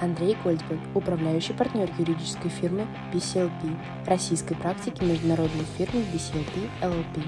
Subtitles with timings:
[0.00, 3.76] Андрей Гольдберг, управляющий партнер юридической фирмы BCLP,
[4.06, 7.22] российской практики международной фирмы BCLP LLP.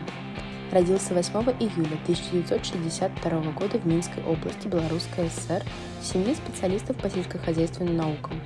[0.72, 5.62] Родился 8 июля 1962 года в Минской области Белорусской ССР
[6.01, 8.40] в семье специалистов по сельскохозяйственным наукам.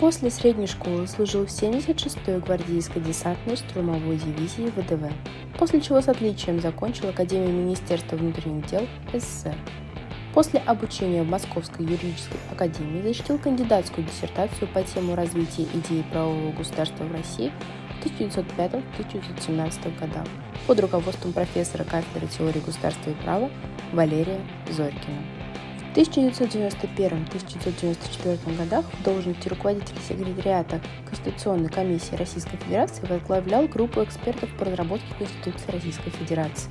[0.00, 5.12] После средней школы служил в 76-й гвардейской десантной штурмовой дивизии ВДВ,
[5.58, 9.54] после чего с отличием закончил Академию Министерства внутренних дел СССР.
[10.38, 17.02] После обучения в Московской юридической академии защитил кандидатскую диссертацию по тему развития идеи правового государства
[17.02, 17.50] в России
[18.00, 20.28] в 1905-1917 годах
[20.68, 23.50] под руководством профессора кафедры теории государства и права
[23.92, 25.24] Валерия Зорькина.
[25.92, 34.66] В 1991-1994 годах в должности руководителя секретариата Конституционной комиссии Российской Федерации возглавлял группу экспертов по
[34.66, 36.70] разработке Конституции Российской Федерации.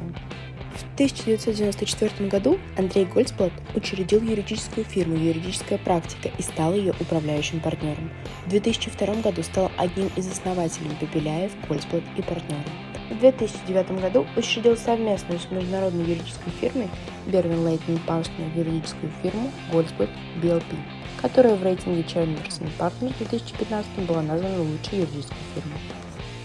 [0.77, 8.11] В 1994 году Андрей Гольцблат учредил юридическую фирму «Юридическая практика» и стал ее управляющим партнером.
[8.45, 12.69] В 2002 году стал одним из основателей Бабеляев, Гольцблат и партнеры.
[13.09, 16.89] В 2009 году учредил совместную с международной юридической фирмой
[17.25, 20.09] Бервин Лейтон Партнер юридическую фирму Гольцблат
[20.44, 20.75] BLP,
[21.19, 25.80] которая в рейтинге Chambers Partners 2015 была названа лучшей юридической фирмой.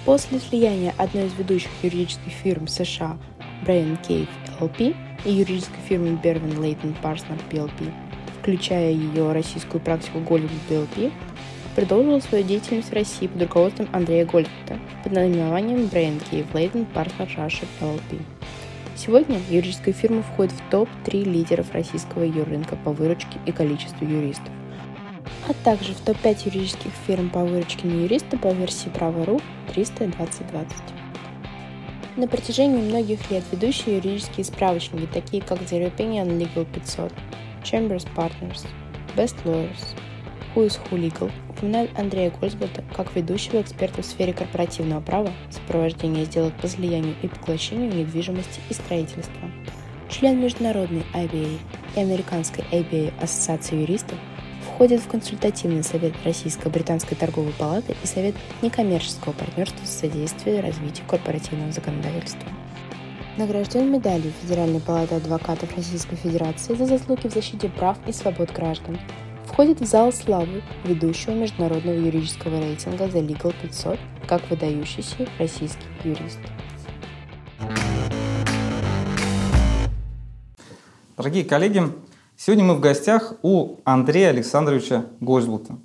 [0.05, 3.19] После слияния одной из ведущих юридических фирм США
[3.64, 4.28] Brian Cave
[4.60, 7.92] LP и юридической фирмы Berwin Leighton Parsons PLP,
[8.41, 11.12] включая ее российскую практику Голливуд PLP,
[11.77, 17.36] продолжила свою деятельность в России под руководством Андрея Гольдта под наименованием Brian Cave Leighton Parsons
[17.36, 18.20] Russia PLP.
[18.94, 24.50] Сегодня юридическая фирма входит в топ-3 лидеров российского юррынка по выручке и количеству юристов,
[25.48, 29.40] а также в топ-5 юридических фирм по выручке на юриста по версии Право.ру
[29.72, 31.02] 32020.
[32.14, 37.10] На протяжении многих лет ведущие юридические справочники, такие как The European Legal 500,
[37.62, 38.66] Chambers Partners,
[39.16, 39.96] Best Lawyers,
[40.55, 46.27] Who is Who Legal, упоминают Андрея Гольцбота как ведущего эксперта в сфере корпоративного права, сопровождения
[46.27, 49.51] сделок по слиянию и поглощению недвижимости и строительства.
[50.11, 51.58] Член международной IBA
[51.96, 54.18] и американской ABA Ассоциации юристов–
[54.74, 61.72] входит в консультативный совет Российско-Британской торговой палаты и совет некоммерческого партнерства с содействием развитию корпоративного
[61.72, 62.48] законодательства.
[63.36, 68.98] Награжден медалью Федеральной палаты адвокатов Российской Федерации за заслуги в защите прав и свобод граждан.
[69.46, 76.39] Входит в зал славы ведущего международного юридического рейтинга The Legal 500 как выдающийся российский юрист.
[81.16, 81.83] Дорогие коллеги,
[82.45, 85.79] Сегодня мы в гостях у Андрея Александровича Гольцблута.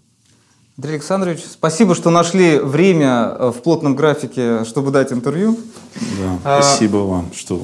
[0.75, 5.55] Андрей Александрович, спасибо, что нашли время э, в плотном графике, чтобы дать интервью.
[6.19, 6.61] Да, а...
[6.63, 7.61] Спасибо вам, что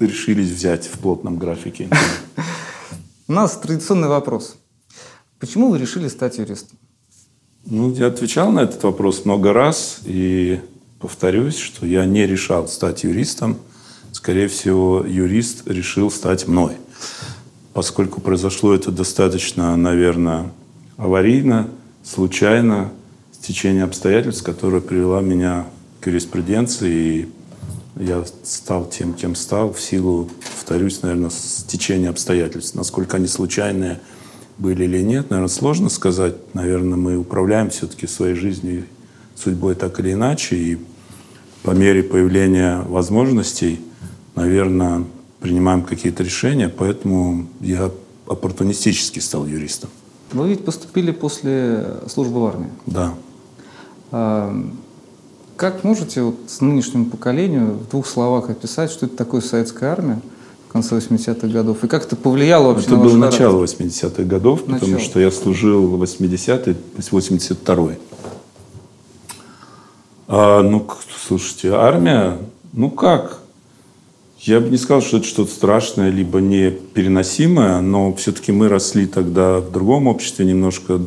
[0.00, 1.88] решились взять в плотном графике.
[3.28, 4.56] У нас традиционный вопрос.
[5.38, 6.78] Почему вы решили стать юристом?
[7.64, 10.60] Ну, я отвечал на этот вопрос много раз и
[10.98, 13.56] повторюсь, что я не решал стать юристом.
[14.10, 16.72] Скорее всего, юрист решил стать мной
[17.76, 20.50] поскольку произошло это достаточно, наверное,
[20.96, 21.68] аварийно,
[22.02, 22.90] случайно,
[23.32, 25.66] стечение обстоятельств, которое привело меня
[26.00, 27.28] к юриспруденции, и
[28.02, 32.74] я стал тем, кем стал, в силу, повторюсь, наверное, стечения обстоятельств.
[32.74, 34.00] Насколько они случайные
[34.56, 36.34] были или нет, наверное, сложно сказать.
[36.54, 38.84] Наверное, мы управляем все-таки своей жизнью,
[39.34, 40.78] судьбой так или иначе, и
[41.62, 43.80] по мере появления возможностей,
[44.34, 45.04] наверное,
[45.46, 47.92] принимаем какие-то решения, поэтому я
[48.26, 49.90] оппортунистически стал юристом.
[50.32, 52.70] Вы ведь поступили после службы в армии.
[52.86, 53.14] Да.
[54.10, 54.52] А,
[55.56, 60.20] как можете вот с нынешнему поколению в двух словах описать, что это такое советская армия
[60.68, 64.22] в конце 80-х годов, и как это повлияло вообще это на Это было начало 80-х
[64.24, 64.80] годов, начало.
[64.80, 67.98] потому что я служил в 80-й, 82-й.
[70.26, 70.84] А, ну,
[71.24, 72.38] слушайте, армия,
[72.72, 73.45] ну как,
[74.46, 79.58] я бы не сказал, что это что-то страшное, либо непереносимое, но все-таки мы росли тогда
[79.58, 81.00] в другом обществе, немножко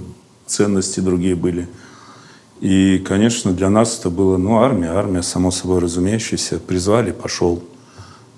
[0.46, 1.68] ценности другие были.
[2.60, 7.64] И, конечно, для нас это было, ну, армия, армия, само собой разумеющаяся, призвали, пошел.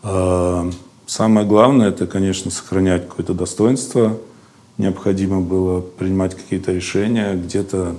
[0.04, 0.70] А,
[1.08, 4.20] самое главное, это, конечно, сохранять какое-то достоинство.
[4.78, 7.96] Необходимо было принимать какие-то решения, где-то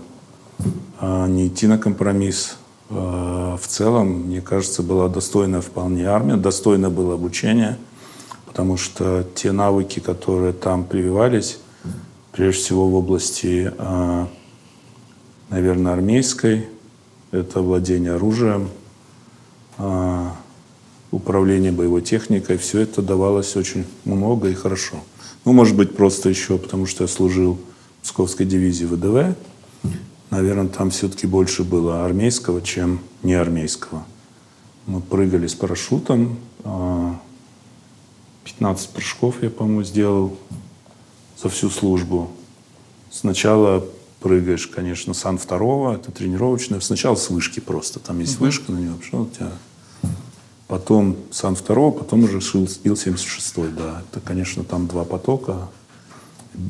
[1.00, 2.56] а, не идти на компромисс,
[2.92, 7.78] в целом, мне кажется, была достойная вполне армия, достойно было обучение,
[8.46, 11.58] потому что те навыки, которые там прививались,
[12.32, 14.26] прежде всего в области, э,
[15.50, 16.68] наверное, армейской,
[17.30, 18.68] это владение оружием,
[19.78, 20.28] э,
[21.10, 24.96] управление боевой техникой, все это давалось очень много и хорошо.
[25.44, 27.58] Ну, может быть, просто еще потому, что я служил
[28.02, 29.36] Псковской дивизии ВДВ.
[30.32, 34.06] Наверное, там все-таки больше было армейского, чем неармейского.
[34.86, 36.38] Мы прыгали с парашютом.
[38.44, 40.38] 15 а, прыжков я, по-моему, сделал
[41.38, 42.30] за всю службу.
[43.10, 43.84] Сначала
[44.20, 46.80] прыгаешь, конечно, сан второго, это тренировочное.
[46.80, 47.98] Сначала с вышки просто.
[47.98, 48.46] Там есть угу.
[48.46, 49.52] вышка на нее, пошел у тебя.
[50.66, 54.02] Потом сан второго, потом уже Ил-76, да.
[54.10, 55.68] Это, конечно, там два потока.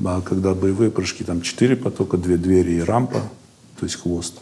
[0.04, 3.22] А когда боевые прыжки, там четыре потока, две двери и рампа,
[3.82, 4.34] то есть хвост.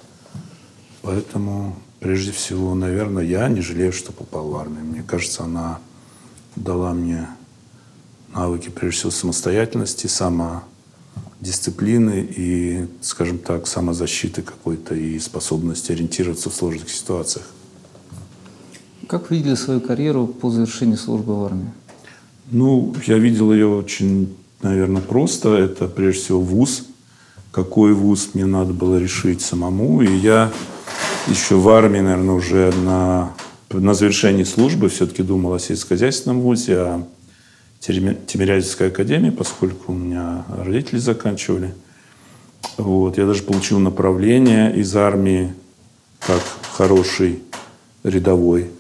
[1.00, 4.84] Поэтому, прежде всего, наверное, я не жалею, что попал в армию.
[4.84, 5.78] Мне кажется, она
[6.56, 7.26] дала мне
[8.34, 16.90] навыки, прежде всего, самостоятельности, самодисциплины и, скажем так, самозащиты какой-то и способности ориентироваться в сложных
[16.90, 17.46] ситуациях.
[19.06, 21.72] Как вы видели свою карьеру по завершении службы в армии?
[22.50, 25.54] Ну, я видел ее очень наверное, просто.
[25.54, 26.89] Это прежде всего вуз.
[27.52, 30.02] Какой вуз мне надо было решить самому.
[30.02, 30.52] И я
[31.26, 33.32] еще в армии, наверное, уже на,
[33.70, 37.06] на завершении службы все-таки думал о сельскохозяйственном вузе, о
[37.80, 41.74] Тимирязевской академии, поскольку у меня родители заканчивали.
[42.76, 43.18] Вот.
[43.18, 45.52] Я даже получил направление из армии
[46.20, 46.42] как
[46.72, 47.42] хороший
[48.04, 48.70] рядовой.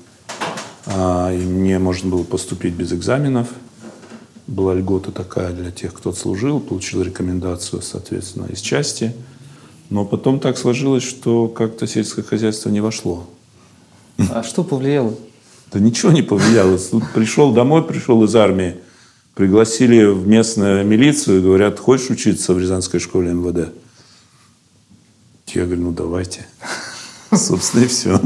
[0.86, 3.48] А, и мне можно было поступить без экзаменов
[4.50, 9.14] была льгота такая для тех, кто служил, получил рекомендацию, соответственно, из части.
[9.88, 13.28] Но потом так сложилось, что как-то сельское хозяйство не вошло.
[14.18, 15.14] А что повлияло?
[15.72, 16.78] Да ничего не повлияло.
[16.78, 18.76] Тут пришел домой, пришел из армии,
[19.34, 23.72] пригласили в местную милицию и говорят, хочешь учиться в Рязанской школе МВД?
[25.46, 26.46] Я говорю, ну давайте.
[27.32, 28.20] Собственно, и все.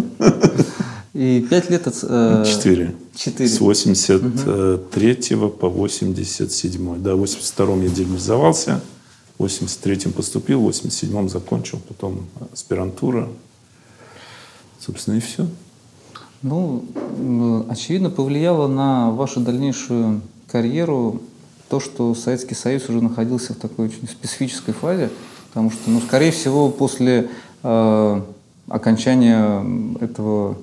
[1.15, 1.87] И пять лет...
[2.03, 2.95] Э, четыре.
[3.15, 3.49] Четыре.
[3.49, 5.49] С 83 угу.
[5.49, 7.03] по 87.
[7.03, 8.81] Да, в 82 я демобилизовался,
[9.39, 13.29] в 83 поступил, в 87 закончил, потом аспирантура.
[14.81, 15.47] Собственно, и все.
[16.43, 16.85] Ну,
[17.71, 20.21] очевидно, повлияло на вашу дальнейшую
[20.51, 21.23] карьеру
[21.69, 25.11] то, что Советский Союз уже находился в такой очень специфической фазе,
[25.49, 27.31] потому что, ну, скорее всего, после
[27.63, 28.21] э,
[28.69, 29.65] окончания
[30.01, 30.59] этого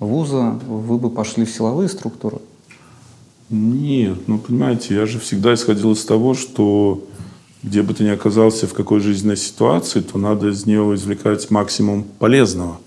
[0.00, 2.38] вуза вы бы пошли в силовые структуры?
[3.48, 7.04] Нет, ну понимаете, я же всегда исходил из того, что
[7.62, 12.04] где бы ты ни оказался, в какой жизненной ситуации, то надо из нее извлекать максимум
[12.04, 12.78] полезного.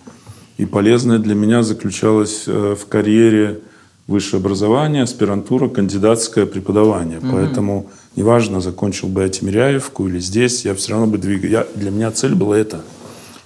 [0.57, 3.61] И полезное для меня заключалось э, в карьере
[4.07, 7.19] высшее образование, аспирантура, кандидатское преподавание.
[7.19, 7.27] Угу.
[7.31, 11.49] Поэтому неважно, закончил бы я Тимиряевку или здесь, я все равно бы двигал.
[11.49, 12.81] Я, для меня цель была это–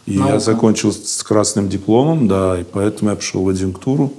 [0.05, 0.33] и Наука.
[0.33, 4.13] я закончил с красным дипломом, да, и поэтому я пошел в адъюнктуру.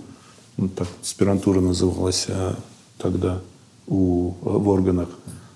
[0.56, 2.56] Ну, так аспирантура называлась а,
[2.98, 3.40] тогда
[3.86, 5.08] у, в органах.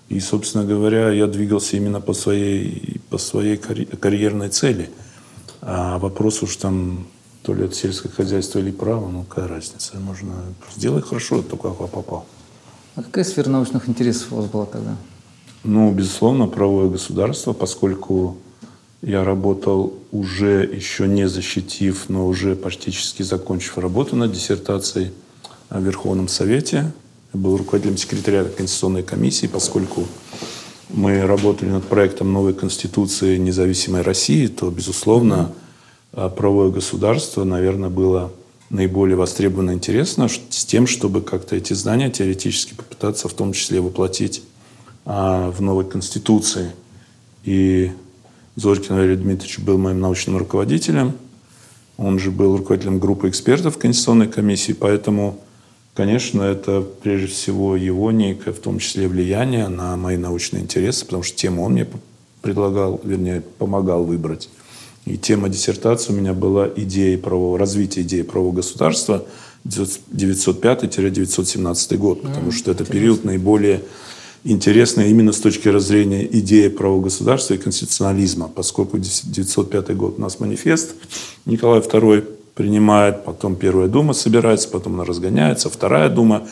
[0.09, 4.89] И, собственно говоря, я двигался именно по своей, по своей карьерной цели.
[5.61, 7.07] А вопрос уж там,
[7.43, 10.33] то ли это сельское хозяйство или право, ну какая разница, можно
[10.75, 12.25] сделать хорошо, только как попал.
[12.95, 14.95] А какая сфера научных интересов у вас была тогда?
[15.63, 18.37] Ну, безусловно, правовое государство, поскольку
[19.01, 25.11] я работал уже еще не защитив, но уже практически закончив работу над диссертацией
[25.69, 26.91] в Верховном Совете.
[27.33, 30.05] Я был руководителем секретариата Конституционной комиссии, поскольку
[30.89, 35.53] мы работали над проектом новой Конституции независимой России, то, безусловно,
[36.11, 38.31] правовое государство, наверное, было
[38.69, 44.43] наиболее востребовано интересно с тем, чтобы как-то эти знания теоретически попытаться в том числе воплотить
[45.05, 46.71] а, в новой Конституции.
[47.43, 47.91] И
[48.59, 51.13] Зорькин Валерий Дмитриевич был моим научным руководителем.
[51.97, 55.39] Он же был руководителем группы экспертов Конституционной комиссии, поэтому,
[55.93, 61.23] конечно, это прежде всего его некое, в том числе влияние на мои научные интересы, потому
[61.23, 61.87] что тему он мне
[62.41, 64.49] предлагал, вернее, помогал выбрать.
[65.05, 69.23] И тема диссертации у меня была идея правового, развития идеи правового государства
[69.65, 73.83] 905-917 год, потому что это период наиболее
[74.43, 80.39] интересно именно с точки зрения идеи правого государства и конституционализма, поскольку 905 год у нас
[80.39, 80.95] манифест,
[81.45, 86.47] Николай II принимает, потом Первая Дума собирается, потом она разгоняется, Вторая Дума.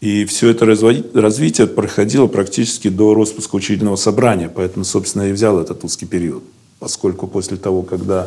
[0.00, 5.84] И все это развитие проходило практически до распуска учительного собрания, поэтому, собственно, и взял этот
[5.84, 6.42] узкий период,
[6.78, 8.26] поскольку после того, когда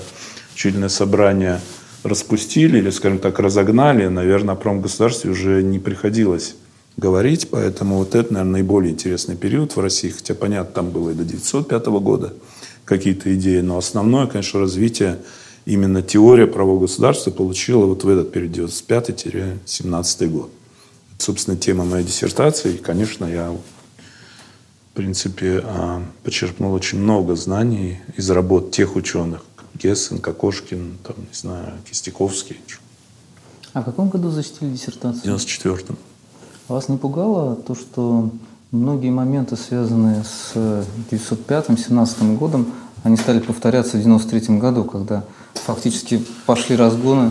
[0.54, 1.62] учительное собрание
[2.04, 6.56] распустили или, скажем так, разогнали, наверное, о правом государстве уже не приходилось
[6.98, 11.14] говорить, поэтому вот это, наверное, наиболее интересный период в России, хотя, понятно, там было и
[11.14, 12.34] до 1905 года
[12.86, 15.20] какие-то идеи, но основное, конечно, развитие
[15.66, 20.52] именно теория правового государства получила вот в этот период, 95-17 год.
[21.16, 23.56] Это, собственно, тема моей диссертации, и, конечно, я
[24.94, 31.34] в принципе, а, почерпнул очень много знаний из работ тех ученых, Гессен, Кокошкин, там, не
[31.34, 32.60] знаю, Кистяковский.
[33.74, 35.36] А в каком году защитили диссертацию?
[35.36, 35.98] В 94-м.
[36.74, 38.32] Вас не пугало то, что
[38.72, 40.56] многие моменты, связанные с
[41.12, 42.66] 1905-17 годом,
[43.04, 47.30] они стали повторяться в 93 году, когда фактически пошли разгоны?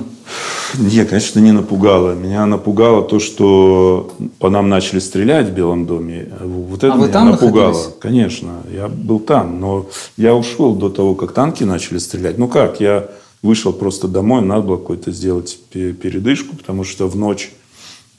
[0.79, 2.15] Нет, конечно, не напугало.
[2.15, 6.29] Меня напугало то, что по нам начали стрелять в Белом доме.
[6.41, 7.73] Вот это а вы меня там напугало.
[7.73, 7.95] Находились?
[7.99, 12.39] Конечно, я был там, но я ушел до того, как танки начали стрелять.
[12.39, 13.09] Ну как, я
[13.43, 17.53] вышел просто домой, надо было какой-то сделать передышку, потому что в ночь,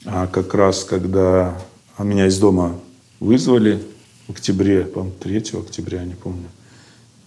[0.04, 1.56] а как раз когда
[1.98, 2.78] меня из дома
[3.20, 3.82] вызвали
[4.28, 6.48] в октябре, по-моему, 3 октября, не помню,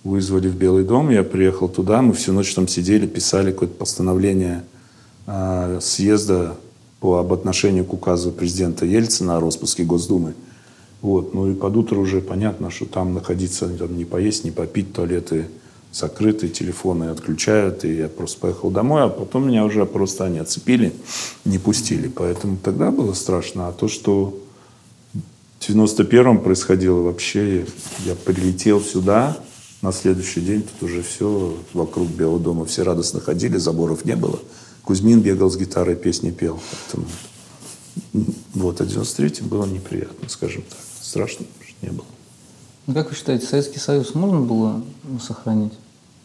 [0.03, 4.63] вызвали в Белый дом, я приехал туда, мы всю ночь там сидели, писали какое-то постановление
[5.25, 6.55] э, съезда
[7.00, 10.34] по об отношению к указу президента Ельцина о распуске Госдумы.
[11.01, 11.34] Вот.
[11.34, 15.48] Ну и под утро уже понятно, что там находиться, там, не поесть, не попить, туалеты
[15.98, 20.94] закрыты, телефоны отключают, и я просто поехал домой, а потом меня уже просто они оцепили,
[21.46, 22.08] не пустили.
[22.08, 23.68] Поэтому тогда было страшно.
[23.68, 24.38] А то, что
[25.13, 27.66] в 91-м происходило вообще,
[28.06, 29.38] я прилетел сюда,
[29.82, 34.39] на следующий день тут уже все вокруг Белого дома, все радостно ходили, заборов не было.
[34.84, 36.60] Кузьмин бегал с гитарой, песни пел.
[36.72, 37.08] Поэтому,
[38.54, 40.80] вот, а 93-м было неприятно, скажем так.
[41.01, 41.46] Страшно
[41.82, 42.06] не было.
[42.88, 44.82] Ну, как вы считаете, Советский Союз можно было
[45.22, 45.74] сохранить?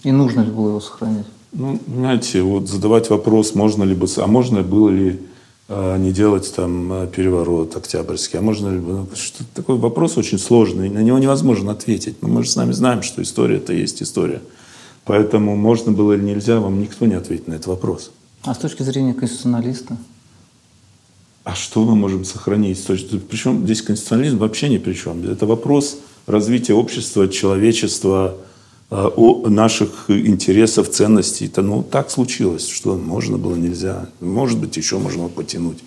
[0.04, 1.26] И нужно ли было его сохранять?
[1.52, 5.20] Ну, знаете, вот задавать вопрос, можно ли бы, а можно было ли
[5.68, 10.16] э, не делать там э, переворот октябрьский, а можно ли бы, ну, что, такой вопрос
[10.16, 12.22] очень сложный, на него невозможно ответить.
[12.22, 14.40] Но мы же с вами знаем, что история это есть история.
[15.04, 18.12] Поэтому можно было или нельзя, вам никто не ответит на этот вопрос.
[18.44, 19.96] А с точки зрения конституционалиста?
[21.44, 22.82] А что мы можем сохранить?
[23.28, 25.22] Причем здесь конституционализм вообще ни при чем.
[25.28, 28.36] Это вопрос развития общества, человечества,
[28.92, 31.46] о наших интересов, ценностей.
[31.46, 34.08] Это ну так случилось, что можно было, нельзя.
[34.20, 35.78] Может быть, еще можно потянуть.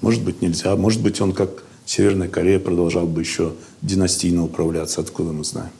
[0.00, 0.74] Может быть, нельзя.
[0.74, 5.00] Может быть, он как Северная Корея продолжал бы еще династийно управляться.
[5.00, 5.70] Откуда мы знаем?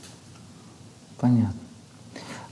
[1.19, 1.55] Понятно.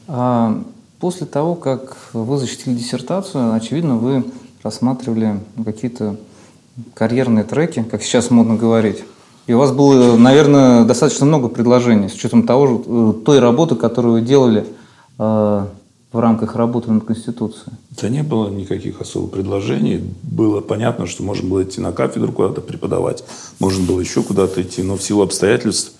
[0.08, 0.62] А
[0.98, 4.24] после того, как вы защитили диссертацию, очевидно, вы
[4.62, 6.16] рассматривали какие-то
[6.94, 9.04] карьерные треки, как сейчас модно говорить.
[9.46, 14.14] И у вас было, наверное, достаточно много предложений с учетом того, э, той работы, которую
[14.14, 14.66] вы делали
[15.18, 15.66] э,
[16.12, 17.72] в рамках работы над Конституцией.
[17.90, 20.14] Да не было никаких особых предложений.
[20.22, 23.22] Было понятно, что можно было идти на кафедру куда-то преподавать,
[23.60, 25.92] можно было еще куда-то идти, но в силу обстоятельств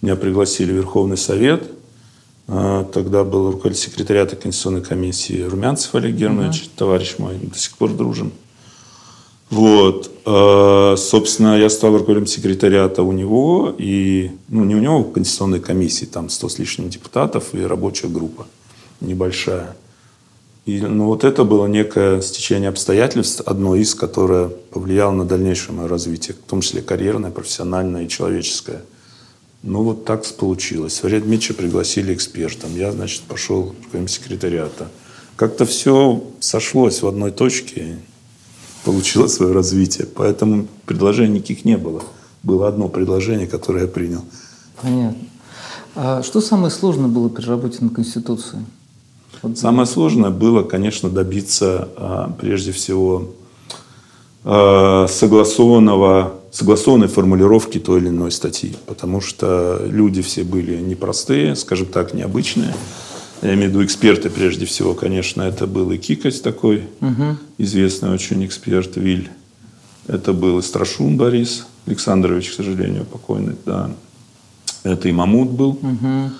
[0.00, 1.70] меня пригласили в Верховный Совет.
[2.48, 6.70] Э, тогда был руководитель секретариата Конституционной комиссии Румянцев Олег Германович, угу.
[6.76, 8.32] товарищ мой, до сих пор дружим.
[9.50, 10.10] Вот.
[10.26, 15.60] Э, собственно, я стал руководителем секретариата у него, и, ну, не у него, в Конституционной
[15.60, 18.46] комиссии, там 100 с лишним депутатов и рабочая группа
[19.00, 19.76] небольшая.
[20.66, 25.88] И, ну, вот это было некое стечение обстоятельств, одно из, которое повлияло на дальнейшее мое
[25.88, 28.82] развитие, в том числе карьерное, профессиональное и человеческое.
[29.62, 31.02] Ну, вот так получилось.
[31.02, 32.74] Варя Дмитриевича пригласили экспертом.
[32.76, 34.88] Я, значит, пошел руководителем секретариата.
[35.36, 37.98] Как-то все сошлось в одной точке
[38.84, 40.06] получила свое развитие.
[40.06, 42.02] Поэтому предложений никаких не было.
[42.42, 44.22] Было одно предложение, которое я принял.
[44.80, 45.18] Понятно.
[45.96, 48.64] А что самое сложное было при работе над Конституцией?
[49.42, 49.58] Вот.
[49.58, 53.30] Самое сложное было, конечно, добиться а, прежде всего
[54.44, 58.76] а, согласованного, согласованной формулировки той или иной статьи.
[58.86, 62.74] Потому что люди все были непростые, скажем так, необычные
[63.48, 67.36] я имею в виду эксперты прежде всего, конечно, это был и Кикось такой, угу.
[67.58, 69.30] известный очень эксперт, Виль.
[70.06, 73.90] Это был и Страшун Борис Александрович, к сожалению, покойный, да.
[74.82, 75.70] Это и Мамут был.
[75.70, 76.30] Угу.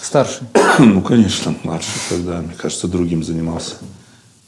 [0.00, 0.46] Старший?
[0.78, 3.76] ну, конечно, младший тогда, мне кажется, другим занимался.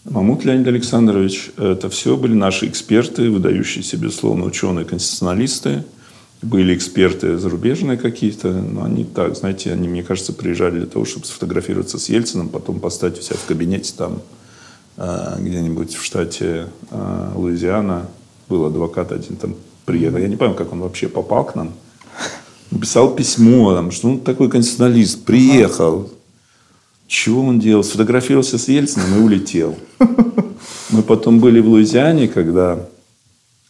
[0.04, 5.84] Мамут Леонид Александрович, это все были наши эксперты, выдающиеся, безусловно, ученые, конституционалисты
[6.44, 11.26] были эксперты зарубежные какие-то, но они так, знаете, они, мне кажется, приезжали для того, чтобы
[11.26, 14.20] сфотографироваться с Ельцином, потом поставить у себя в кабинете там
[14.96, 18.06] э, где-нибудь в штате э, Луизиана.
[18.48, 20.18] Был адвокат один там приехал.
[20.18, 21.72] Я не помню, как он вообще попал к нам.
[22.70, 26.10] Написал письмо, там, что он такой конституционалист, приехал.
[27.06, 27.84] Чего он делал?
[27.84, 29.76] Сфотографировался с Ельцином и улетел.
[30.90, 32.86] Мы потом были в Луизиане, когда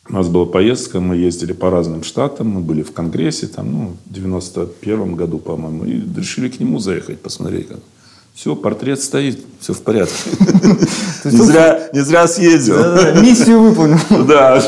[0.08, 3.96] у нас была поездка, мы ездили по разным штатам, мы были в Конгрессе, там, ну,
[4.04, 7.78] в 91 году, по-моему, и решили к нему заехать, посмотреть, как.
[8.34, 10.12] Все, портрет стоит, все в порядке.
[11.24, 12.76] Не зря съездил.
[13.22, 13.98] Миссию выполнил.
[14.26, 14.60] Да.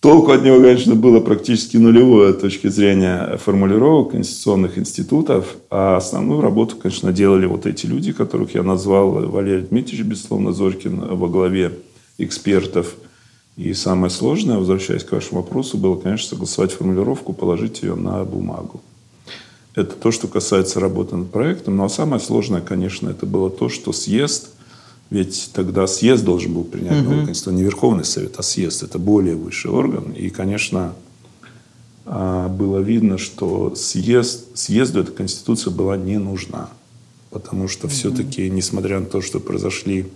[0.00, 5.56] Толку от него, конечно, было практически нулевое с точки зрения формулировок конституционных институтов.
[5.70, 9.10] А основную работу, конечно, делали вот эти люди, которых я назвал.
[9.10, 11.72] Валерий Дмитриевич, безусловно, Зорькин во главе
[12.18, 12.94] экспертов.
[13.60, 18.80] И самое сложное, возвращаясь к вашему вопросу, было, конечно, согласовать формулировку, положить ее на бумагу.
[19.74, 21.76] Это то, что касается работы над проектом.
[21.76, 24.50] Ну а самое сложное, конечно, это было то, что съезд–
[25.10, 28.84] ведь тогда съезд должен был принять новую конституцию, не Верховный Совет, а съезд.
[28.84, 30.12] Это более высший орган.
[30.12, 30.94] И, конечно,
[32.06, 36.70] а, было видно, что съезд, съезду эта конституция была не нужна.
[37.30, 40.06] Потому что все-таки, несмотря на то, что произошли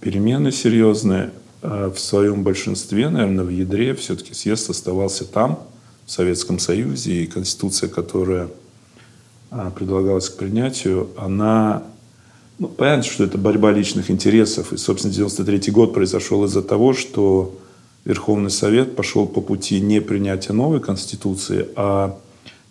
[0.00, 1.32] перемены серьезные,
[1.64, 5.60] в своем большинстве, наверное, в ядре все-таки съезд оставался там,
[6.04, 8.48] в Советском Союзе, и конституция, которая
[9.50, 11.84] а, предлагалась к принятию, она
[12.58, 14.72] ну, понятно, что это борьба личных интересов.
[14.72, 17.58] И, собственно, 93 год произошел из-за того, что
[18.04, 22.16] Верховный Совет пошел по пути не принятия новой Конституции, а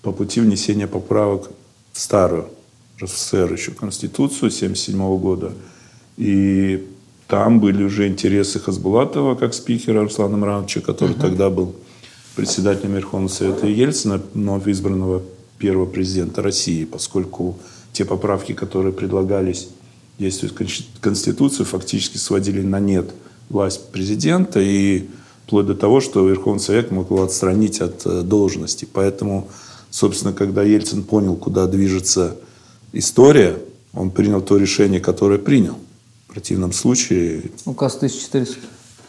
[0.02, 1.50] по пути внесения поправок
[1.92, 2.48] в старую
[3.02, 5.54] РСФСР еще Конституцию 1977 года.
[6.18, 6.88] И
[7.28, 11.22] там были уже интересы Хасбулатова как спикера Руслана Мрановича, который uh-huh.
[11.22, 11.76] тогда был
[12.36, 15.22] председателем Верховного Совета, Ельцина, вновь избранного
[15.58, 17.58] первого президента России, поскольку
[17.92, 19.70] те поправки, которые предлагались
[20.20, 20.54] действует
[21.00, 23.12] Конституцию, фактически сводили на нет
[23.50, 25.06] власть президента и
[25.46, 28.88] вплоть до того, что Верховный Совет мог его отстранить от э, должности.
[28.92, 29.50] Поэтому,
[29.90, 32.38] собственно, когда Ельцин понял, куда движется
[32.94, 33.58] история,
[33.94, 35.78] он принял то решение, которое принял.
[36.34, 37.52] В противном случае...
[37.66, 38.58] Указ 1400.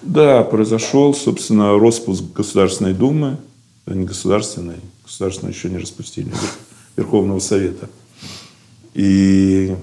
[0.03, 3.39] Да, произошел, собственно, распуск Государственной Думы,
[3.87, 6.31] а не государственной, государственную еще не распустили,
[6.97, 7.89] Верховного Совета.
[8.93, 9.75] И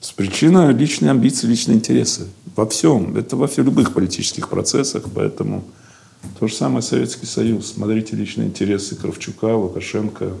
[0.00, 2.28] с причиной личной амбиции, личные интересы.
[2.56, 3.14] Во всем.
[3.14, 5.04] Это во всех любых политических процессах.
[5.14, 5.64] Поэтому
[6.38, 7.74] то же самое Советский Союз.
[7.74, 10.32] Смотрите личные интересы Кравчука, Лукашенко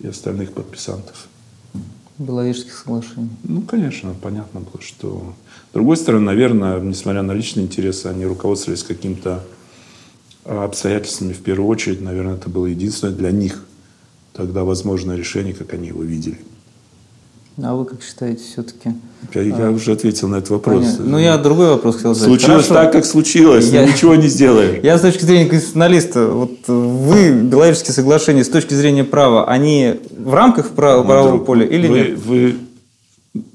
[0.00, 1.28] и остальных подписантов.
[2.18, 3.30] Беловежских соглашений.
[3.42, 5.34] Ну, конечно, понятно было, что...
[5.70, 9.42] С другой стороны, наверное, несмотря на личные интересы, они руководствовались каким-то
[10.44, 12.00] обстоятельствами в первую очередь.
[12.00, 13.64] Наверное, это было единственное для них
[14.32, 16.38] тогда возможное решение, как они его видели.
[17.62, 18.94] А вы как считаете все-таки?
[19.32, 20.84] Я, я а, уже ответил на этот вопрос.
[20.84, 21.04] Понятно.
[21.04, 22.28] Ну, я другой вопрос хотел задать.
[22.28, 22.84] Случилось Хорошо.
[22.84, 23.86] так, как случилось, я...
[23.86, 24.80] ничего не сделаешь.
[24.82, 30.34] Я с точки зрения конституционалиста, вот вы, Беловежские соглашения, с точки зрения права, они в
[30.34, 32.18] рамках прав, ну, правового друг, поля или вы, нет?
[32.18, 32.56] Вы,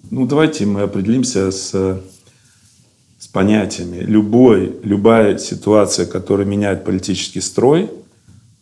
[0.09, 1.71] ну, давайте мы определимся с,
[3.19, 3.97] с понятиями.
[3.97, 7.89] Любой, любая ситуация, которая меняет политический строй–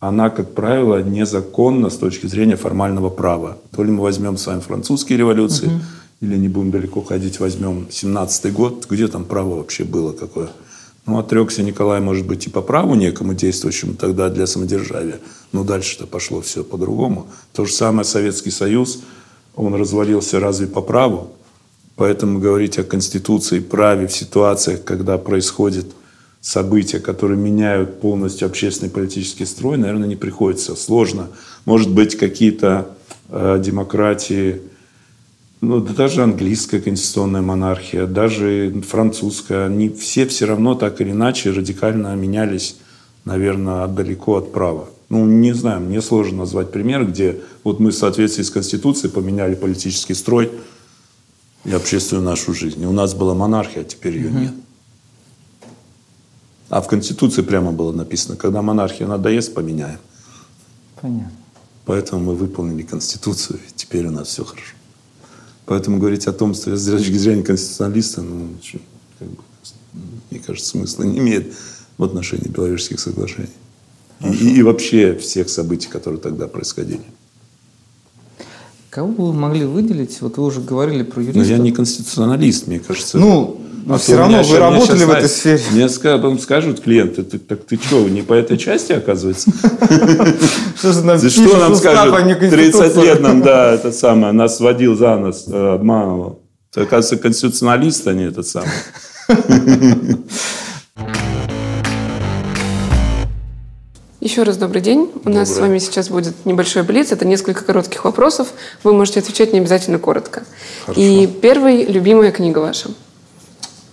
[0.00, 3.58] она, как правило, незаконна с точки зрения формального права.
[3.74, 5.80] То ли мы возьмем с вами французские революции, угу.
[6.20, 10.48] или не будем далеко ходить, возьмем 17-й год, где там право вообще было какое.
[11.08, 15.20] Ну, отрекся Николай, может быть, и по праву некому действующему тогда для самодержавия.
[15.52, 17.28] Но дальше-то пошло все по-другому.
[17.54, 19.00] То же самое Советский Союз,
[19.56, 21.32] он развалился разве по праву?
[21.96, 25.86] Поэтому говорить о Конституции, праве в ситуациях, когда происходит
[26.42, 30.76] события, которые меняют полностью общественный политический строй, наверное, не приходится.
[30.76, 31.28] Сложно.
[31.64, 32.90] Может быть, какие-то
[33.30, 34.60] э, демократии,
[35.60, 42.14] ну, даже английская конституционная монархия, даже французская, они все все равно так или иначе радикально
[42.14, 42.76] менялись,
[43.24, 44.88] наверное, далеко от права.
[45.08, 49.54] Ну, не знаю, мне сложно назвать пример, где вот мы в соответствии с Конституцией поменяли
[49.54, 50.52] политический строй
[51.64, 52.82] и общественную нашу жизнь.
[52.82, 54.52] И у нас была монархия, а теперь ее нет.
[56.68, 59.98] А в Конституции прямо было написано, когда монархия надоест, поменяем.
[61.00, 61.32] Понятно.
[61.86, 64.77] Поэтому мы выполнили Конституцию, и теперь у нас все хорошо.
[65.68, 68.48] Поэтому говорить о том, что с точки зрения конституционалиста, ну,
[69.18, 69.42] как бы,
[70.30, 71.52] мне кажется, смысла не имеет
[71.98, 73.48] в отношении Беловежских соглашений.
[74.20, 77.02] И, и, и вообще всех событий, которые тогда происходили.
[78.88, 80.18] Кого бы вы могли выделить?
[80.22, 81.46] Вот вы уже говорили про юристов.
[81.46, 83.18] Но я не конституционалист, мне кажется.
[83.18, 85.62] Ну, но а все равно вы работали в этой сфере.
[85.70, 89.50] Мне скажут, скажут клиенты, ты, так ты что, не по этой части, оказывается?
[90.76, 92.38] Что же нам Что нам скажут?
[92.38, 96.42] 30 лет нам, да, это самое, нас водил за нас, э, обманывал.
[96.70, 98.68] Это, оказывается, конституционалист, а не этот самый.
[104.20, 105.10] Еще раз добрый день.
[105.24, 107.12] У нас с вами сейчас будет небольшой блиц.
[107.12, 108.48] Это несколько коротких вопросов.
[108.84, 110.42] Вы можете отвечать не обязательно коротко.
[110.84, 111.00] Хорошо.
[111.00, 112.90] И первый, любимая книга ваша.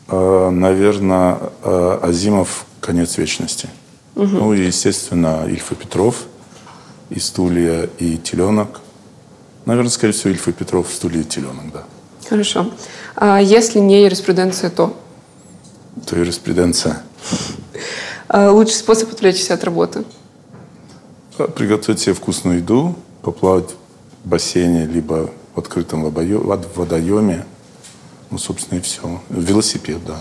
[0.07, 3.69] Э, наверное, э, Азимов «Конец вечности».
[4.15, 4.25] Угу.
[4.27, 6.25] Ну и, естественно, Ильф и Петров,
[7.09, 8.81] и «Стулья», и «Теленок».
[9.65, 11.83] Наверное, скорее всего, Ильф и Петров, «Стулья» и «Теленок», да.
[12.29, 12.71] Хорошо.
[13.15, 14.95] А если не юриспруденция, то?
[16.05, 17.01] То юриспруденция.
[18.27, 20.03] А, лучший способ отвлечься от работы?
[21.55, 23.69] Приготовить себе вкусную еду, поплавать
[24.23, 27.45] в бассейне, либо в открытом водоеме.
[28.35, 29.21] Ну, собственно, и все.
[29.29, 30.19] Велосипед, да.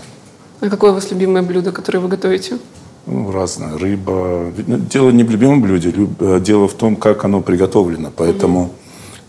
[0.61, 2.59] А какое у вас любимое блюдо, которое вы готовите?
[3.07, 3.77] Ну, разное.
[3.77, 4.53] Рыба.
[4.67, 8.13] Ну, дело не в любимом блюде, э, дело в том, как оно приготовлено.
[8.15, 8.71] Поэтому угу.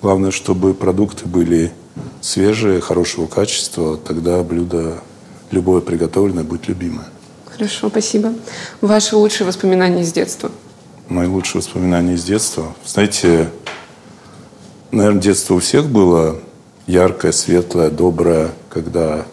[0.02, 1.72] главное, чтобы продукты были
[2.20, 3.96] свежие, хорошего качества.
[3.96, 4.98] Тогда блюдо
[5.50, 7.08] любое приготовленное будет любимое.
[7.46, 8.34] Хорошо, спасибо.
[8.80, 10.52] Ваши лучшие воспоминания из детства?
[11.08, 12.72] Мои лучшие воспоминания из детства?
[12.86, 13.50] Знаете,
[14.92, 16.36] наверное, детство у всех было
[16.86, 19.24] яркое, светлое, доброе, когда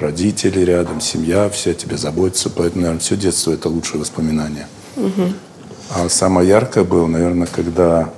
[0.00, 2.48] родители рядом, семья вся тебе заботится.
[2.48, 4.66] Поэтому, наверное, все детство– это лучшие воспоминания.
[4.96, 5.32] Угу.
[5.90, 8.08] А самое яркое было, наверное, когда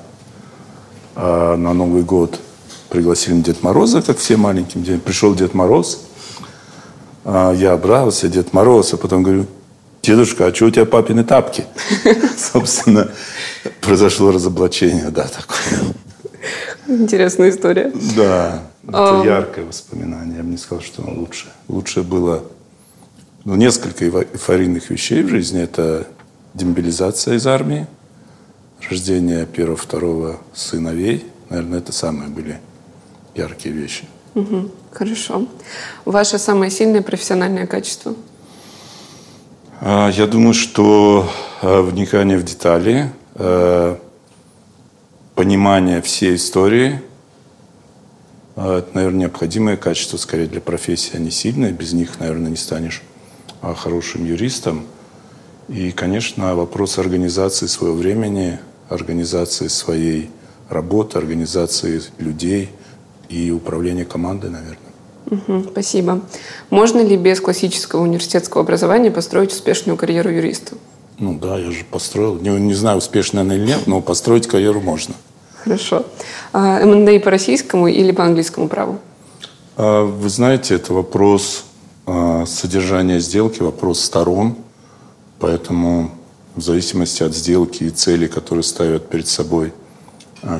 [1.17, 2.38] э, на Новый год
[2.91, 5.01] пригласили Дед Мороза, как все маленьким.
[5.01, 6.03] Пришел Дед Мороз,
[7.25, 9.47] а я обрадовался, Дед Мороз, а потом говорю,
[10.01, 11.64] дедушка, а что у тебя папины тапки?
[12.53, 13.11] Собственно,
[13.81, 15.95] произошло разоблачение, да, такое.
[16.87, 17.93] Интересная история.
[18.17, 20.38] Да, это яркое воспоминание.
[20.38, 21.48] Я бы не сказал, что оно лучше.
[21.68, 22.44] Лучше было
[23.44, 25.61] ну, несколько эйфорийных вещей в жизни.
[25.61, 26.07] Это
[26.55, 27.87] демобилизация из армии,
[28.88, 31.27] рождение первого, второго сыновей.
[31.51, 32.61] Наверное, это самые были
[33.35, 34.05] яркие вещи.
[34.35, 35.46] Угу, хорошо.
[36.05, 38.14] Ваше самое сильное профессиональное качество?
[39.81, 41.29] А, я думаю, что
[41.62, 43.98] а, вникание в детали, а,
[45.35, 47.03] понимание всей истории–
[48.66, 51.73] это, наверное, необходимое качество скорее для профессии, а не сильное.
[51.73, 53.03] Без них, наверное, не станешь
[53.62, 54.87] хорошим юристом.
[55.68, 60.31] И, конечно, вопрос организации своего времени, организации своей
[60.68, 62.71] работы, организации людей–
[63.29, 64.79] и управление командой, наверное.
[65.31, 66.23] Угу, спасибо.
[66.71, 70.77] Можно ли без классического университетского образования построить успешную карьеру юриста?
[71.18, 72.37] Ну да, я же построил.
[72.37, 75.14] Не, не знаю, успешно она или нет, но построить карьеру можно.
[75.64, 76.05] Хорошо.
[76.53, 78.99] А, МНД по российскому или по английскому праву?
[79.77, 81.64] А, вы знаете, это вопрос
[82.07, 84.57] а, содержания сделки, вопрос сторон.
[85.40, 86.11] Поэтому
[86.57, 89.73] в зависимости от сделки и целей, которые ставят перед собой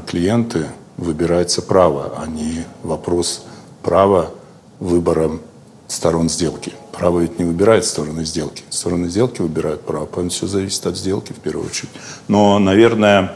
[0.07, 3.45] клиенты, выбирается право, а не вопрос
[3.83, 4.31] права
[4.79, 5.41] выбором
[5.89, 6.73] сторон сделки.
[6.93, 8.63] Право ведь не выбирает стороны сделки.
[8.71, 11.91] Стороны сделки выбирают право, поэтому все зависит от сделки в первую очередь.
[12.29, 13.33] Но, наверное,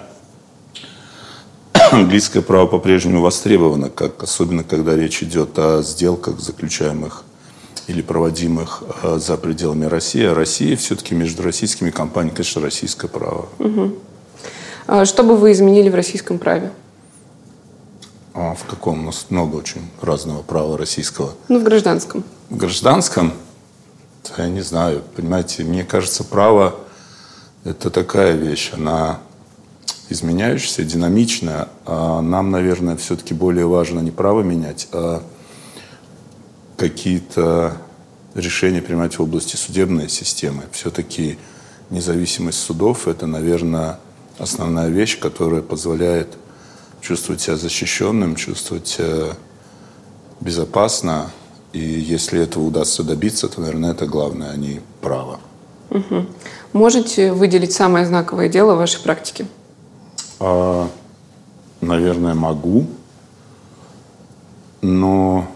[1.92, 7.24] английское право по-прежнему востребовано, как, особенно когда речь идет о сделках, заключаемых
[7.86, 10.24] или проводимых э, за пределами России.
[10.24, 13.48] А Россия все-таки между российскими компаниями, конечно, российское право.
[13.58, 13.96] Угу.
[15.04, 16.72] Что бы вы изменили в российском праве?
[18.34, 19.00] А в каком?
[19.00, 21.34] У нас много очень разного права российского.
[21.48, 22.24] Ну, в гражданском.
[22.50, 23.32] В гражданском?
[24.38, 25.02] Я не знаю.
[25.14, 26.76] Понимаете, мне кажется, право–
[27.64, 28.70] это такая вещь.
[28.72, 29.18] Она
[30.12, 31.68] изменяющаяся, динамичная.
[31.86, 35.22] Нам, наверное, все-таки более важно не право менять, а
[36.76, 37.76] какие-то
[38.34, 40.62] решения принимать в области судебной системы.
[40.72, 41.38] Все-таки
[41.90, 43.98] независимость судов– это, наверное,
[44.38, 46.28] основная вещь, которая позволяет
[47.00, 49.00] чувствовать себя защищенным, чувствовать
[50.40, 51.30] безопасно.
[51.72, 55.40] И если этого удастся добиться, то, наверное, это главное, а не право.
[55.90, 56.26] Угу.
[56.72, 59.46] Можете выделить самое знаковое дело в вашей практике?
[60.44, 60.88] А,
[61.80, 62.86] наверное, могу.
[64.80, 65.46] Но,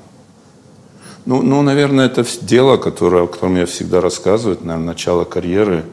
[1.25, 4.57] ну, ну, наверное, это дело, которое, о котором я всегда рассказываю.
[4.57, 5.85] Это, наверное, начало карьеры,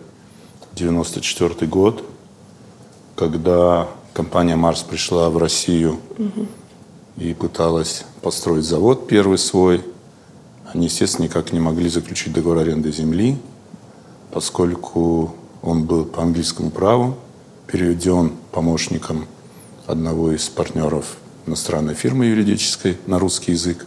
[0.74, 2.04] 94 год,
[3.16, 6.46] когда компания «Марс» пришла в Россию угу.
[7.18, 9.84] и пыталась построить завод первый свой.
[10.72, 13.40] Они, естественно, никак не могли заключить договор аренды земли,
[14.32, 17.18] поскольку он был по английскому праву
[17.68, 19.28] переведен помощником
[19.88, 23.86] одного из партнеров иностранной фирмы юридической на русский язык.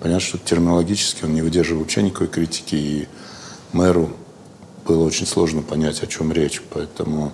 [0.00, 3.08] Понятно, что терминологически он не выдерживал вообще никакой критики, и
[3.72, 4.10] мэру
[4.86, 6.62] было очень сложно понять, о чем речь.
[6.70, 7.32] Поэтому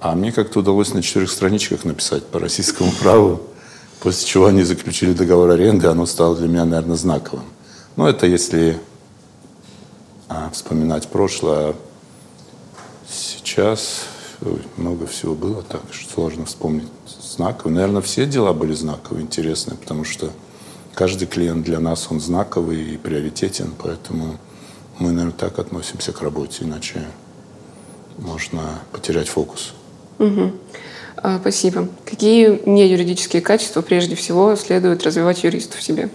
[0.00, 3.42] а мне как-то удалось на четырех страничках написать по российскому праву,
[4.00, 7.44] после чего они заключили договор аренды, оно стало для меня, наверное, знаковым.
[7.94, 8.80] Но это если
[10.28, 11.74] а, вспоминать прошлое.
[13.08, 14.06] Сейчас
[14.76, 17.74] много всего было так, что сложно вспомнить знаковые.
[17.74, 20.30] Наверное, все дела были знаковые, интересные, потому что
[20.94, 24.38] каждый клиент для нас, он знаковый и приоритетен, поэтому
[24.98, 27.06] мы, наверное, так относимся к работе, иначе
[28.18, 29.74] можно потерять фокус.
[30.18, 30.52] Угу.
[31.40, 31.88] Спасибо.
[32.04, 36.10] Какие неюридические качества прежде всего следует развивать юристу в себе?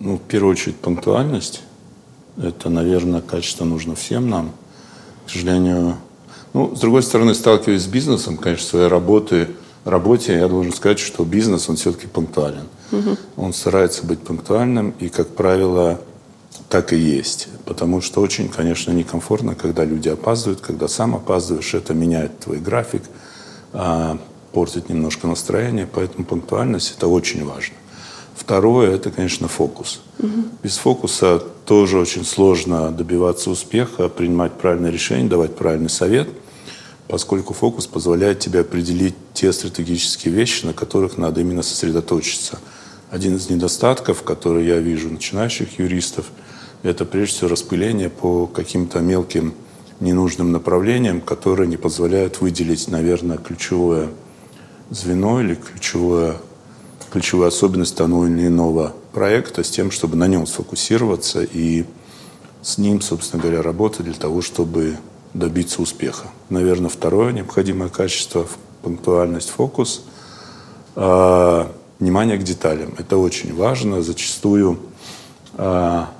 [0.00, 1.62] Ну, в первую очередь, пунктуальность.
[2.40, 4.52] Это, наверное, качество нужно всем нам.
[5.26, 5.96] к сожалению,
[6.58, 9.46] ну, с другой стороны, сталкиваясь с бизнесом, конечно, своей работы,
[9.84, 12.66] работе, я должен сказать, что бизнес, он все-таки пунктуален.
[12.90, 13.16] Угу.
[13.36, 16.00] Он старается быть пунктуальным, и, как правило,
[16.68, 17.46] так и есть.
[17.64, 23.02] Потому что очень, конечно, некомфортно, когда люди опаздывают, когда сам опаздываешь, это меняет твой график,
[23.72, 24.18] а,
[24.52, 27.76] портит немножко настроение, поэтому пунктуальность– это очень важно.
[28.34, 30.00] Второе– это, конечно, фокус.
[30.18, 30.42] Угу.
[30.64, 36.28] Без фокуса тоже очень сложно добиваться успеха, принимать правильное решение, давать правильный совет,
[37.08, 42.58] поскольку фокус позволяет тебе определить те стратегические вещи, на которых надо именно сосредоточиться.
[43.10, 46.26] Один из недостатков, который я вижу начинающих юристов,
[46.82, 49.54] это прежде всего распыление по каким-то мелким
[50.00, 54.10] ненужным направлениям, которые не позволяют выделить, наверное, ключевое
[54.90, 56.36] звено или ключевое
[57.10, 61.84] ключевую особенность того или иного проекта с тем, чтобы на нем сфокусироваться и
[62.60, 64.98] с ним, собственно говоря, работать для того, чтобы
[65.34, 66.28] добиться успеха.
[66.50, 68.46] Наверное, второе необходимое качество–
[68.82, 70.04] пунктуальность, фокус.
[70.96, 72.94] А, внимание к деталям.
[72.98, 74.02] Это очень важно.
[74.02, 74.78] Зачастую
[75.54, 76.10] а,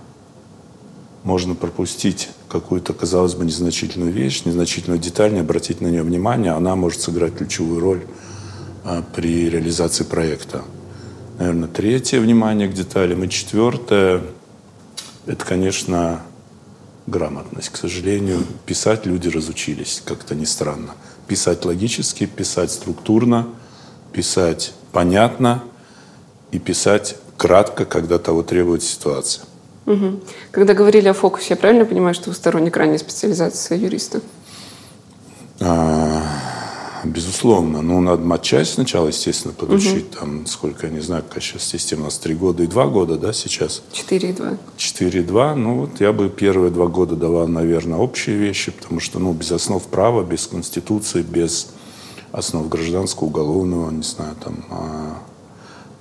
[1.25, 6.53] можно пропустить какую-то, казалось бы, незначительную вещь, незначительную деталь, не обратить на нее внимание.
[6.53, 8.07] Она может сыграть ключевую роль
[8.85, 10.63] а, при реализации проекта
[11.39, 13.23] наверное, третье внимание к деталям.
[13.25, 14.23] И четвертое,
[15.27, 16.23] это, конечно,
[17.09, 17.71] грамотность.
[17.71, 20.95] К сожалению, писать люди разучились, как-то не странно.
[21.27, 23.49] Писать логически, писать структурно,
[24.13, 25.63] писать понятно
[26.51, 29.45] и писать кратко, когда того требует ситуация.
[29.87, 30.21] Угу.
[30.51, 34.21] Когда говорили о фокусе, я правильно понимаю, что вы сторонник ранней специализации юриста?
[35.61, 36.23] А,
[37.05, 37.83] Безусловно.
[37.83, 40.07] Ну, надо матчасть сначала, естественно, подучить.
[40.13, 40.19] Угу.
[40.19, 42.03] Там, сколько, я не знаю, какая сейчас система.
[42.03, 43.83] У нас три года и два года, да, сейчас?
[43.93, 44.57] Четыре и два.
[44.77, 45.55] Четыре и два.
[45.55, 49.53] Ну, вот я бы первые два года давал, наверное, общие вещи, потому что, ну, без
[49.53, 51.69] основ права, без конституции, без
[52.33, 55.19] основ гражданского, уголовного, не знаю, там, а,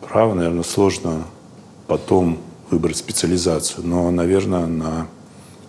[0.01, 1.25] права, наверное, сложно
[1.87, 3.85] потом выбрать специализацию.
[3.85, 5.07] Но, наверное, на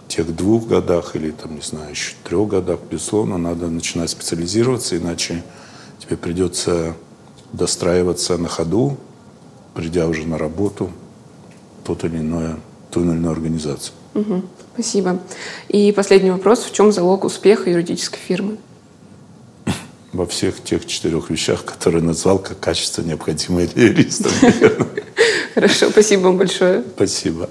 [0.09, 5.44] тех двух годах или, там, не знаю, еще трех годах, безусловно, надо начинать специализироваться, иначе
[6.01, 6.94] тебе придется
[7.53, 8.97] достраиваться на ходу,
[9.75, 10.90] придя уже на работу,
[11.85, 12.57] тот или иное,
[12.90, 13.94] ту или иную организацию.
[14.14, 14.42] Угу,
[14.75, 15.21] спасибо.
[15.68, 16.64] И последний вопрос.
[16.64, 18.57] В чем залог успеха юридической фирмы?
[20.12, 24.31] Во всех тех четырех вещах, которые назвал как качество, необходимое для юриста.
[25.55, 26.83] Хорошо, спасибо вам большое.
[26.97, 27.49] Спасибо.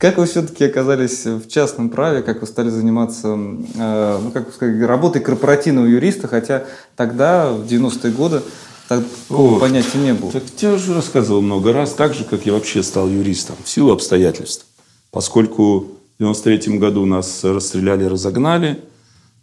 [0.00, 4.82] Как вы все-таки оказались в частном праве, как вы стали заниматься, э, ну, как сказать,
[4.82, 6.64] работой корпоративного юриста, хотя
[6.96, 8.40] тогда, в 90-е годы,
[8.88, 10.32] такого О, понятия не было?
[10.32, 13.92] Так я уже рассказывал много раз, так же, как я вообще стал юристом, в силу
[13.92, 14.64] обстоятельств.
[15.10, 18.80] Поскольку в 93 году нас расстреляли, разогнали,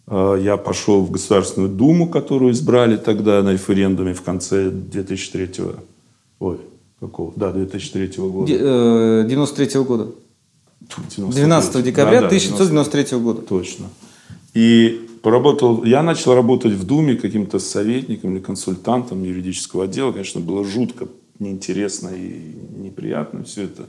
[0.08, 5.76] э, я пошел в Государственную Думу, которую избрали тогда на референдуме в конце 2003
[6.40, 6.58] Ой,
[7.00, 7.32] какого?
[7.36, 9.24] Да, 2003 года.
[9.24, 10.08] 93 -го года.
[11.16, 13.42] 12 декабря да, 1993 года.
[13.42, 13.90] Точно.
[14.54, 20.12] И поработал, я начал работать в Думе каким-то советником или консультантом юридического отдела.
[20.12, 21.08] Конечно, было жутко
[21.40, 23.88] неинтересно и неприятно все это.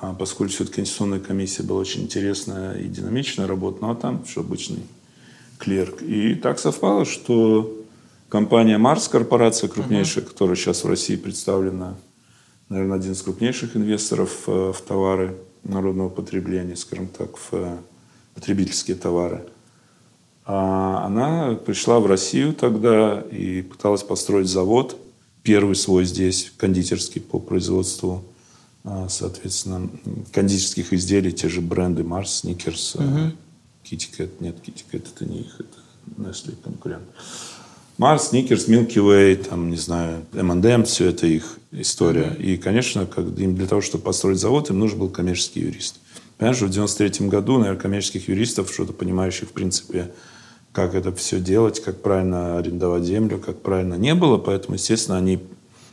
[0.00, 4.40] А поскольку все-таки конституционная комиссия была очень интересная и динамичная работа, ну а там что
[4.40, 4.82] обычный
[5.58, 6.02] клерк.
[6.02, 7.74] И так совпало, что
[8.28, 10.28] компания Марс, корпорация крупнейшая, uh-huh.
[10.28, 11.94] которая сейчас в России представлена,
[12.68, 17.78] наверное, один из крупнейших инвесторов э, в товары народного потребления, скажем так, в э,
[18.34, 19.44] потребительские товары.
[20.46, 24.96] А она пришла в Россию тогда и пыталась построить завод,
[25.42, 28.24] первый свой здесь, кондитерский по производству,
[28.84, 29.88] а, соответственно,
[30.32, 32.96] кондитерских изделий, те же бренды Марс, Сникерс,
[33.82, 35.78] Китикет, нет, Китикет это не их, это
[36.18, 37.04] Nestle конкурент.
[37.96, 42.34] Марс, Сникерс, Milky Way, там, не знаю, M&M, все это их история.
[42.38, 46.00] И, конечно, как, им для того, чтобы построить завод, им нужен был коммерческий юрист.
[46.36, 50.10] Понимаешь, в 93 году, наверное, коммерческих юристов, что-то понимающих, в принципе,
[50.72, 54.38] как это все делать, как правильно арендовать землю, как правильно не было.
[54.38, 55.38] Поэтому, естественно, они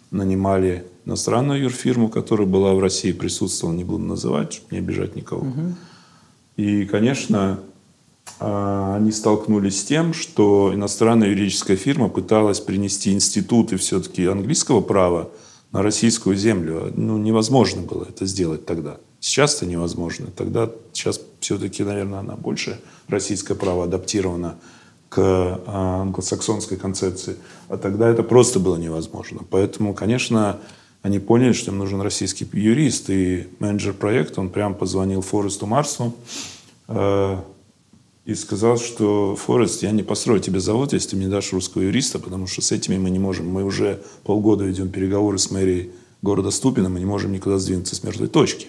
[0.10, 5.42] нанимали иностранную юрфирму, которая была в России, присутствовала, не буду называть, чтобы не обижать никого.
[5.42, 5.76] Угу.
[6.58, 7.60] И, конечно,
[8.40, 15.30] они столкнулись с тем, что иностранная юридическая фирма пыталась принести институты все-таки английского права
[15.72, 16.92] на российскую землю.
[16.96, 18.98] Ну, невозможно было это сделать тогда.
[19.20, 20.28] Сейчас это невозможно.
[20.36, 24.56] Тогда, сейчас все-таки, наверное, она больше российское право адаптировано
[25.10, 27.36] к а, англосаксонской концепции.
[27.68, 29.42] А тогда это просто было невозможно.
[29.50, 30.60] Поэтому, конечно,
[31.04, 33.10] они поняли, что им нужен российский юрист.
[33.10, 36.16] И менеджер проекта, он прям позвонил Форесту Марсу
[36.88, 37.38] э,
[38.26, 42.20] и сказал, что Форест, я не построю тебе завод, если ты мне дашь русского юриста,
[42.20, 43.50] потому что с этими мы не можем.
[43.50, 48.04] Мы уже полгода ведем переговоры с мэрией города Ступино, мы не можем никуда сдвинуться с
[48.04, 48.68] мертвой точки.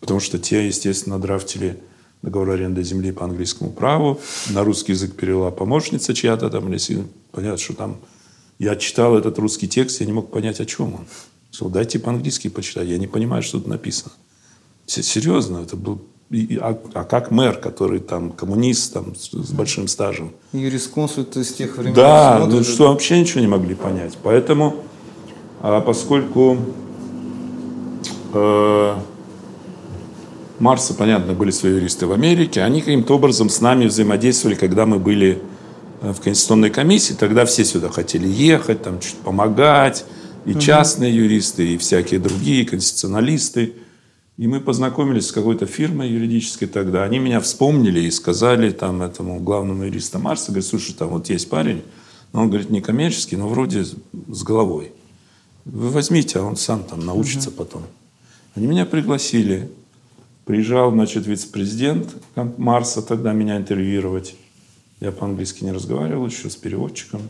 [0.00, 1.80] Потому что те, естественно, драфтили
[2.22, 4.20] договор аренды земли по английскому праву.
[4.50, 6.72] На русский язык перевела помощница чья-то там.
[7.32, 7.96] Понятно, что там...
[8.58, 11.06] Я читал этот русский текст, я не мог понять, о чем он.
[11.50, 12.88] Сказал, дайте по-английски почитать.
[12.88, 14.12] Я не понимаю, что тут написано.
[14.86, 16.00] Серьезно, это был...
[16.30, 20.32] А, а как мэр, который там коммунист там, с, с большим стажем?
[20.52, 21.94] Юрисконсульт из тех времен.
[21.94, 24.18] Да, ну, что вообще ничего не могли понять.
[24.22, 24.76] Поэтому,
[25.60, 26.58] а поскольку
[28.34, 28.94] э,
[30.58, 34.98] Марса, понятно, были свои юристы в Америке, они каким-то образом с нами взаимодействовали, когда мы
[34.98, 35.38] были
[36.02, 40.04] э, в Конституционной комиссии, тогда все сюда хотели ехать, там что-то помогать,
[40.44, 43.74] и частные юристы, и всякие другие конституционалисты.
[44.38, 47.04] И мы познакомились с какой-то фирмой юридической тогда.
[47.04, 51.48] Они меня вспомнили и сказали там этому главному юристу Марса, говорит, слушай, там вот есть
[51.48, 51.82] парень,
[52.32, 54.92] но он, говорит, не коммерческий, но вроде с головой.
[55.64, 57.58] Вы возьмите, а он сам там научится угу.
[57.58, 57.82] потом.
[58.54, 59.70] Они меня пригласили.
[60.44, 62.08] Приезжал, значит, вице-президент
[62.56, 64.36] Марса тогда меня интервьюировать.
[65.00, 67.22] Я по-английски не разговаривал еще с переводчиком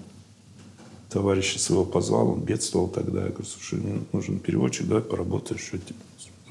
[1.09, 3.25] товарища своего позвал, он бедствовал тогда.
[3.25, 5.62] Я говорю, слушай, мне нужен переводчик, давай поработаешь.
[5.62, 6.01] Что типа,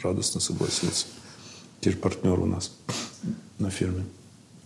[0.06, 1.08] радостно согласился.
[1.80, 2.72] Теперь партнер у нас
[3.60, 4.06] на фирме.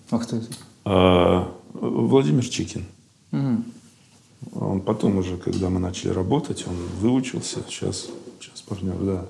[0.10, 0.48] А кто это?
[0.86, 2.86] А, Владимир Чикин.
[3.32, 3.64] Угу.
[4.54, 7.60] Он потом уже, когда мы начали работать, он выучился.
[7.68, 8.08] Сейчас,
[8.40, 9.26] сейчас партнер, да.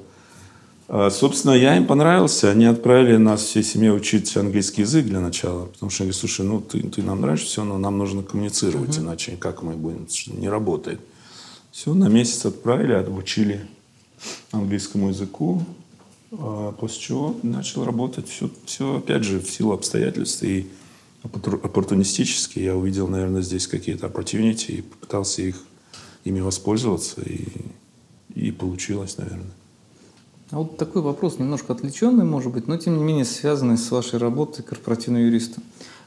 [0.88, 2.50] А, собственно, я им понравился.
[2.50, 5.66] Они отправили нас всей семьей учить английский язык для начала.
[5.66, 8.98] Потому что они говорят, слушай, ну ты, ты нам нравишься, все, но нам нужно коммуницировать,
[8.98, 9.02] uh-huh.
[9.02, 11.00] иначе как мы будем, не работает.
[11.72, 13.68] Все, на месяц отправили, обучили
[14.52, 15.64] английскому языку.
[16.32, 18.28] А после чего начал работать.
[18.28, 20.68] Все, все, опять же, в силу обстоятельств и
[21.24, 25.56] оппортунистически я увидел, наверное, здесь какие-то opportunity и попытался их,
[26.24, 27.22] ими воспользоваться.
[27.22, 27.48] И,
[28.36, 29.52] и получилось, наверное.
[30.52, 34.18] А вот такой вопрос, немножко отвлеченный, может быть, но тем не менее связанный с вашей
[34.18, 35.62] работой корпоративного юриста.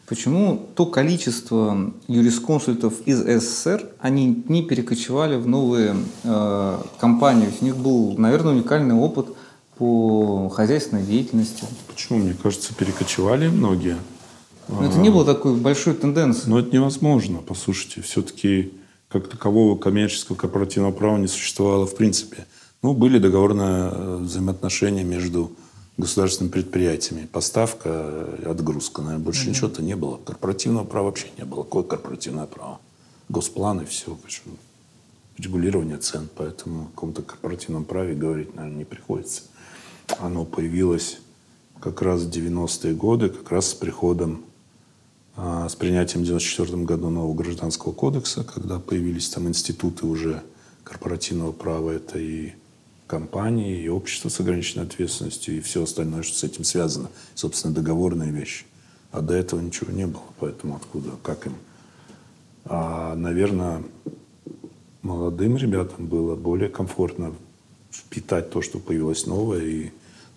[0.07, 7.51] Почему то количество юрисконсультов из СССР, они не перекочевали в новые э, компании?
[7.61, 9.29] У них был, наверное, уникальный опыт
[9.83, 11.65] по хозяйственной деятельности.
[11.89, 12.21] Почему?
[12.21, 13.97] Мне кажется, перекочевали многие.
[14.69, 16.49] Но это не было такой большой тенденции.
[16.49, 17.39] Но это невозможно.
[17.45, 18.75] Послушайте, все-таки
[19.09, 22.47] как такового коммерческого корпоративного права не существовало в принципе.
[22.83, 25.51] Ну, были договорные э, взаимоотношения между
[25.97, 27.27] государственными предприятиями.
[27.27, 29.03] Поставка, отгрузка.
[29.03, 29.51] Наверное, больше mm-hmm.
[29.51, 30.19] ничего-то не было.
[30.19, 31.65] Корпоративного права вообще не было.
[31.65, 32.79] Какое корпоративное право?
[33.29, 34.15] Госпланы, все.
[34.15, 34.55] Почему?
[35.39, 36.29] Регулирование цен.
[36.37, 39.43] Поэтому о каком-то корпоративном праве говорить, наверное, не приходится.
[40.19, 41.19] Оно появилось
[41.81, 44.45] как раз в 90-е годы, как раз с приходом,
[45.37, 50.43] а, с принятием в 94 году нового гражданского кодекса, когда появились там институты уже
[50.85, 51.91] корпоративного права.
[51.91, 52.53] Это и
[53.07, 57.11] компании и общество с ограниченной ответственностью и все остальное, что с этим связано.
[57.35, 58.65] Собственно, договорные вещи.
[59.11, 61.55] А до этого ничего не было, поэтому откуда, как им?
[62.65, 63.83] А, наверное,
[65.03, 67.35] молодым ребятам было более комфортно
[67.91, 69.91] впитать то, что появилось новое, и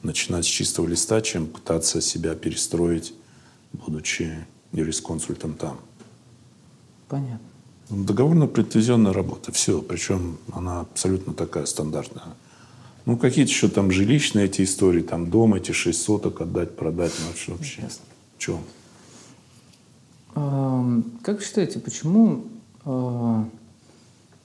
[0.06, 3.14] начинать с чистого листа, чем пытаться себя перестроить,
[3.74, 5.80] будучи юрисконсультом там.
[7.08, 7.40] Понятно.
[7.90, 9.52] Договорно-претензионная работа.
[9.52, 9.82] Все.
[9.82, 12.24] Причем она абсолютно такая стандартная.
[13.06, 17.28] Ну, какие-то еще там жилищные эти истории, там дом эти шесть соток отдать, продать, ну,
[17.28, 17.88] вообще, вообще.
[18.36, 18.60] В чем?
[21.22, 22.46] Как вы считаете, почему
[22.84, 23.48] а,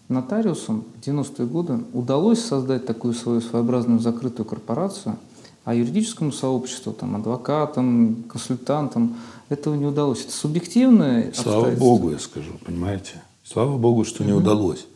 [0.08, 5.16] нотариусам в 90-е годы удалось создать такую свою своеобразную закрытую корпорацию,
[5.64, 9.16] а юридическому сообществу, там, адвокатам, консультантам
[9.48, 10.22] этого не удалось?
[10.22, 13.22] Это субъективное Слава Богу, я скажу, понимаете?
[13.44, 14.86] Слава Богу, что не удалось.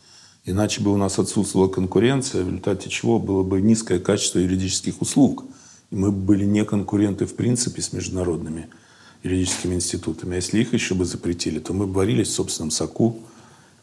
[0.45, 5.43] Иначе бы у нас отсутствовала конкуренция, в результате чего было бы низкое качество юридических услуг.
[5.89, 8.67] И мы бы были не конкуренты в принципе с международными
[9.23, 10.33] юридическими институтами.
[10.33, 13.17] А если их еще бы запретили, то мы бы варились в собственном соку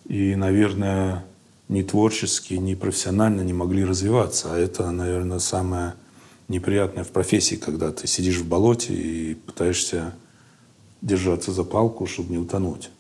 [0.09, 1.25] и, наверное,
[1.69, 4.55] ни творчески, ни профессионально не могли развиваться.
[4.55, 5.95] А это, наверное, самое
[6.49, 10.15] неприятное в профессии, когда ты сидишь в болоте и пытаешься
[11.01, 12.91] держаться за палку, чтобы не утонуть.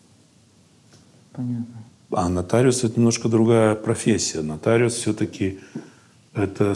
[1.32, 1.84] Понятно.
[2.11, 4.43] А нотариус– это немножко другая профессия.
[4.43, 5.61] Нотариус все-таки
[6.34, 6.74] это,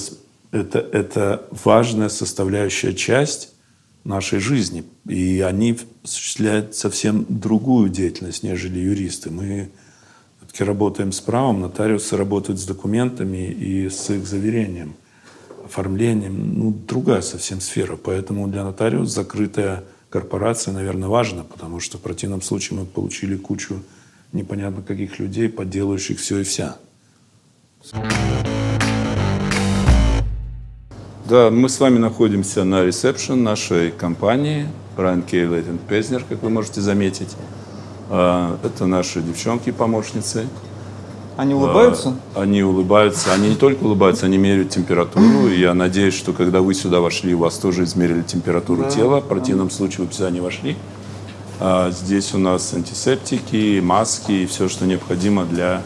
[0.50, 3.52] это, это важная составляющая часть
[4.04, 4.84] нашей жизни.
[5.06, 9.30] И они осуществляют совсем другую деятельность, нежели юристы.
[9.30, 9.70] Мы
[10.38, 14.94] все-таки работаем с правом, нотариусы работают с документами и с их заверением,
[15.66, 16.58] оформлением.
[16.58, 17.96] Ну, другая совсем сфера.
[17.96, 23.82] Поэтому для нотариуса закрытая корпорация, наверное, важна, потому что в противном случае мы получили кучу
[24.32, 26.76] непонятно каких людей, подделывающих все и вся.
[31.28, 35.38] Да, мы с вами находимся на ресепшн нашей компании Brian K.
[35.38, 37.36] Leighton Пезнер, как вы можете заметить.
[38.08, 40.46] А, это наши девчонки-помощницы.
[41.36, 42.14] Они улыбаются?
[42.34, 43.32] А, они улыбаются.
[43.32, 45.48] Они не только улыбаются, они меряют температуру.
[45.48, 48.90] И я надеюсь, что когда вы сюда вошли, у вас тоже измерили температуру да.
[48.90, 49.20] тела.
[49.20, 50.76] В противном случае вы сюда не вошли.
[51.60, 55.82] А здесь у нас антисептики, маски и все, что необходимо для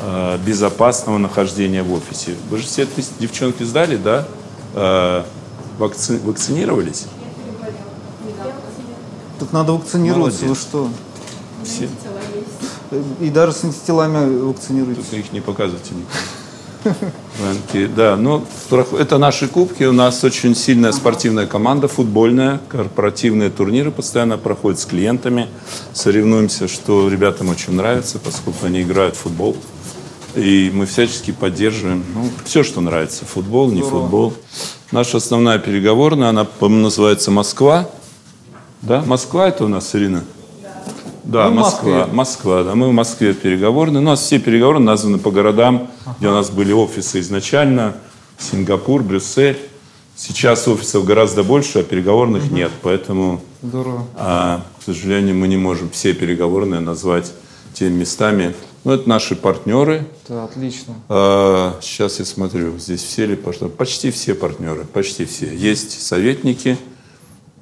[0.00, 2.34] а, безопасного нахождения в офисе.
[2.48, 2.86] Вы же все
[3.18, 4.26] девчонки сдали, да?
[4.74, 5.26] А,
[5.78, 6.18] вакци...
[6.24, 7.06] Вакцинировались?
[9.38, 10.64] Так надо вакцинироваться, Молодец.
[10.64, 10.88] вы что?
[11.64, 11.88] Все.
[13.20, 15.04] И даже с антителами вакцинируются.
[15.10, 17.92] Только их не показывайте никому.
[17.96, 18.44] Да, ну,
[18.98, 19.84] это наши кубки.
[19.84, 22.60] У нас очень сильная спортивная команда, футбольная.
[22.68, 25.48] Корпоративные турниры постоянно проходят с клиентами.
[25.92, 29.56] Соревнуемся, что ребятам очень нравится, поскольку они играют в футбол.
[30.34, 33.24] И мы всячески поддерживаем ну, все, что нравится.
[33.24, 34.34] Футбол, не футбол.
[34.92, 37.88] Наша основная переговорная, она, называется «Москва».
[38.82, 40.24] Да, Москва это у нас, Ирина?
[41.30, 42.08] Да, мы Москва.
[42.12, 42.74] Москва, да.
[42.74, 44.00] Мы в Москве переговорные.
[44.00, 46.16] У нас все переговоры названы по городам, ага.
[46.18, 47.94] где у нас были офисы изначально.
[48.36, 49.56] Сингапур, Брюссель.
[50.16, 52.54] Сейчас офисов гораздо больше, а переговорных угу.
[52.56, 52.72] нет.
[52.82, 54.06] Поэтому, Здорово.
[54.16, 57.32] А, к сожалению, мы не можем все переговорные назвать
[57.74, 58.54] теми местами.
[58.82, 60.06] Ну, это наши партнеры.
[60.28, 60.94] Да, отлично.
[61.08, 63.72] А, сейчас я смотрю, здесь все ли партнеры?
[63.72, 65.54] Почти все партнеры, почти все.
[65.54, 66.76] Есть советники,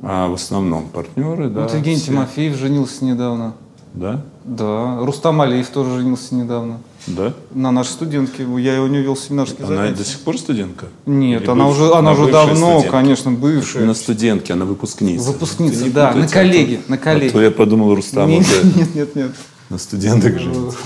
[0.03, 1.63] а в основном партнеры, да.
[1.63, 2.07] Вот Евгений все.
[2.07, 3.55] Тимофеев женился недавно.
[3.95, 4.23] Да?
[4.45, 4.99] Да.
[5.01, 6.79] Рустам Алиев тоже женился недавно.
[7.07, 7.33] Да?
[7.55, 8.47] На нашей студентке.
[8.59, 9.89] Я его не вел семинарские она занятия.
[9.89, 10.87] Она до сих пор студентка?
[11.07, 11.75] Нет, Или она быв...
[11.75, 12.91] уже, она уже давно, студентка?
[12.91, 13.87] конечно, бывшая.
[13.87, 15.33] На студентке, она выпускница.
[15.33, 17.31] Выпускница, да, на коллеге, на коллеге.
[17.31, 19.31] А то я подумал, Рустам нет, уже нет, нет, нет.
[19.71, 20.79] на студенток женится.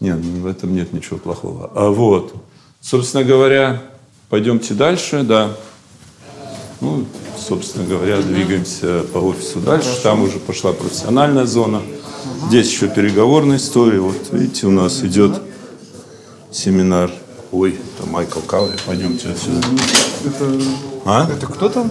[0.00, 1.70] Нет, в этом нет ничего плохого.
[1.74, 2.34] А вот,
[2.80, 3.82] собственно говоря,
[4.28, 5.50] пойдемте дальше, да.
[6.80, 7.04] Ну,
[7.50, 9.88] собственно говоря, двигаемся по офису дальше.
[9.88, 10.02] Хорошо.
[10.04, 11.82] Там уже пошла профессиональная зона.
[12.46, 13.98] Здесь еще переговорная история.
[13.98, 15.42] Вот видите, у нас идет
[16.52, 17.10] семинар.
[17.50, 18.76] Ой, это Майкл Каури.
[18.86, 19.66] Пойдемте отсюда.
[20.24, 20.60] Это,
[21.04, 21.28] а?
[21.28, 21.90] это кто там?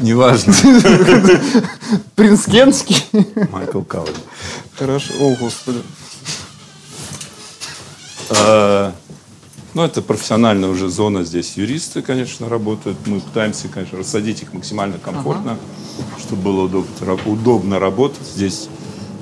[0.00, 0.52] Неважно.
[2.14, 3.02] Принц Кенский.
[3.50, 4.12] Майкл Каури.
[4.76, 5.14] Хорошо.
[5.18, 5.80] О, Господи.
[9.80, 11.24] Ну, это профессиональная уже зона.
[11.24, 12.98] Здесь юристы, конечно, работают.
[13.06, 16.20] Мы пытаемся, конечно, рассадить их максимально комфортно, ага.
[16.20, 18.26] чтобы было удобно, удобно работать.
[18.26, 18.68] Здесь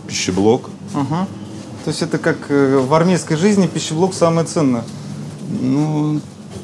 [0.08, 0.68] пищеблок.
[0.94, 1.28] Ага.
[1.84, 4.82] То есть это как э, в армейской жизни пищеблок самое ценное?
[5.60, 6.20] Ну,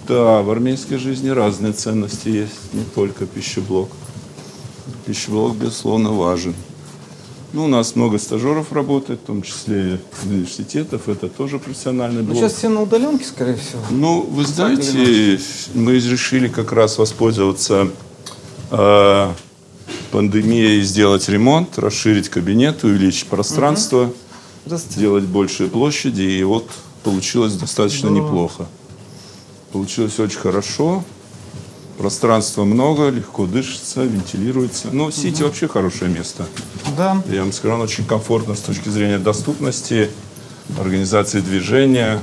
[0.08, 3.90] да, в армейской жизни разные ценности есть, не только пищеблок.
[5.06, 6.56] Пищеблок, безусловно, важен.
[7.54, 11.08] Ну, у нас много стажеров работает, в том числе университетов.
[11.08, 12.34] Это тоже профессиональный ну, блок.
[12.34, 13.80] Ну, сейчас все на удаленке, скорее всего.
[13.90, 15.38] Ну, вы знаете,
[15.72, 17.90] мы решили как раз воспользоваться
[18.72, 19.32] э,
[20.10, 24.10] пандемией, сделать ремонт, расширить кабинет, увеличить пространство,
[24.66, 24.76] угу.
[24.76, 26.22] сделать большие площади.
[26.22, 26.68] И вот
[27.04, 28.26] получилось достаточно Здорово.
[28.26, 28.66] неплохо.
[29.70, 31.04] Получилось очень хорошо.
[31.98, 34.88] Пространства много, легко дышится, вентилируется.
[34.90, 35.44] Но Сити угу.
[35.44, 36.44] вообще хорошее место.
[36.96, 37.22] Да.
[37.26, 40.10] Я вам скажу, он очень комфортно с точки зрения доступности,
[40.78, 42.20] организации движения.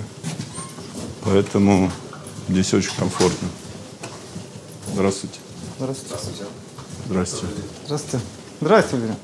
[1.24, 1.89] Поэтому
[2.49, 3.47] здесь очень комфортно.
[4.93, 5.39] Здравствуйте.
[5.80, 6.45] Здравствуйте.
[7.07, 7.55] Здравствуйте.
[7.86, 8.26] Здравствуйте.
[8.59, 9.17] Здравствуйте, Юрий.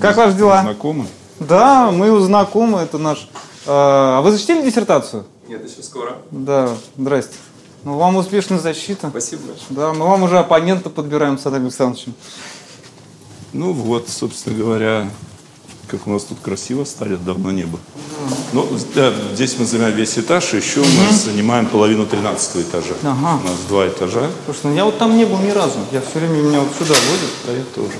[0.00, 0.62] Как ваши дела?
[0.62, 1.06] Знакомы?
[1.40, 2.80] Да, мы знакомы.
[2.80, 3.28] Это наш...
[3.66, 5.24] А вы защитили диссертацию?
[5.48, 6.18] Нет, еще скоро.
[6.30, 7.34] Да, здрасте.
[7.84, 9.10] Ну, вам успешная защита.
[9.10, 9.66] Спасибо большое.
[9.70, 12.14] Да, мы вам уже оппонента подбираем с Анатолием Александровичем.
[13.52, 15.08] Ну вот, собственно говоря,
[15.88, 17.80] как у нас тут красиво стали, давно не было.
[18.52, 20.88] Ну, да, здесь мы занимаем весь этаж, и еще угу.
[20.88, 22.94] мы занимаем половину 13 этажа.
[23.02, 23.40] Ага.
[23.42, 24.30] У нас два этажа.
[24.46, 25.78] Слушай, ну я вот там не был ни разу.
[25.92, 27.30] Я все время меня вот сюда водят.
[27.48, 27.98] А я тоже.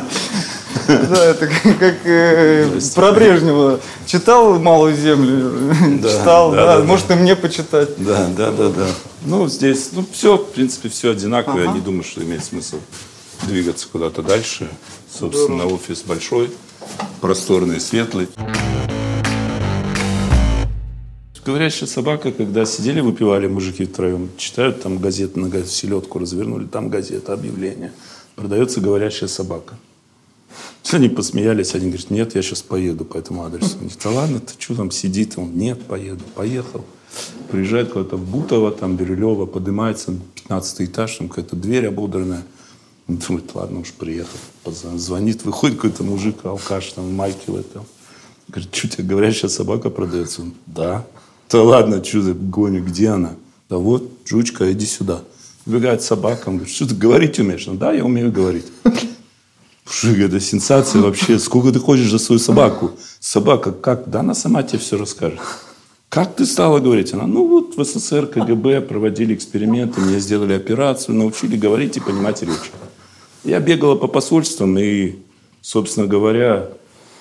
[0.86, 3.80] Да, это как э, про Брежнева.
[4.06, 5.74] Читал «Малую землю»?
[6.02, 6.80] Читал, да.
[6.80, 7.90] Может, и мне почитать.
[7.98, 8.86] Да, да, да, да.
[9.24, 11.60] Ну, здесь, ну, все, в принципе, все одинаково.
[11.60, 12.76] Я не думаю, что имеет смысл
[13.42, 14.68] двигаться куда-то дальше.
[15.10, 16.50] Собственно, офис большой,
[17.20, 18.28] просторный, светлый.
[21.44, 26.88] Говорящая собака, когда сидели, выпивали мужики втроем, читают там газеты, на газету, селедку развернули, там
[26.88, 27.92] газета, объявление.
[28.34, 29.74] Продается говорящая собака.
[30.92, 33.72] Они посмеялись, один говорит, нет, я сейчас поеду по этому адресу.
[33.72, 35.34] Он говорит, да ладно, ты что там сидит?
[35.36, 36.84] Он, нет, поеду, поехал.
[37.50, 42.44] Приезжает куда-то в Бутово, там Бирюлево, поднимается, 15 этаж, там какая-то дверь ободранная.
[43.08, 44.38] Он думает, ладно, уж приехал.
[44.64, 47.84] Звонит, выходит какой-то мужик, алкаш, там, в майке в этом.
[48.48, 50.42] Говорит, что тебе говорят, сейчас собака продается?
[50.42, 51.04] Он, да.
[51.50, 53.34] Да ладно, что гоню, где она?
[53.68, 55.22] Да вот, жучка, иди сюда.
[55.64, 57.66] Выбегает собака, он говорит, что ты говорить умеешь?
[57.66, 58.66] Ну да, я умею говорить.
[59.88, 61.38] Слушай, это сенсация вообще.
[61.38, 62.92] Сколько ты хочешь за свою собаку?
[63.20, 64.10] Собака как?
[64.10, 65.38] Да она сама тебе все расскажет.
[66.08, 67.12] Как ты стала говорить?
[67.12, 72.42] Она, ну вот в СССР КГБ проводили эксперименты, мне сделали операцию, научили говорить и понимать
[72.42, 72.72] речь.
[73.44, 75.16] Я бегала по посольствам и,
[75.62, 76.68] собственно говоря,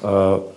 [0.01, 0.47] а,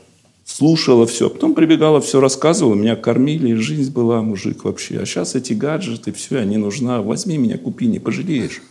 [0.44, 1.28] слушала все.
[1.28, 5.00] Потом прибегала, все рассказывала, меня кормили, жизнь была, мужик вообще.
[5.00, 7.02] А сейчас эти гаджеты, все, они нужна.
[7.02, 8.62] Возьми меня, купи, не пожалеешь.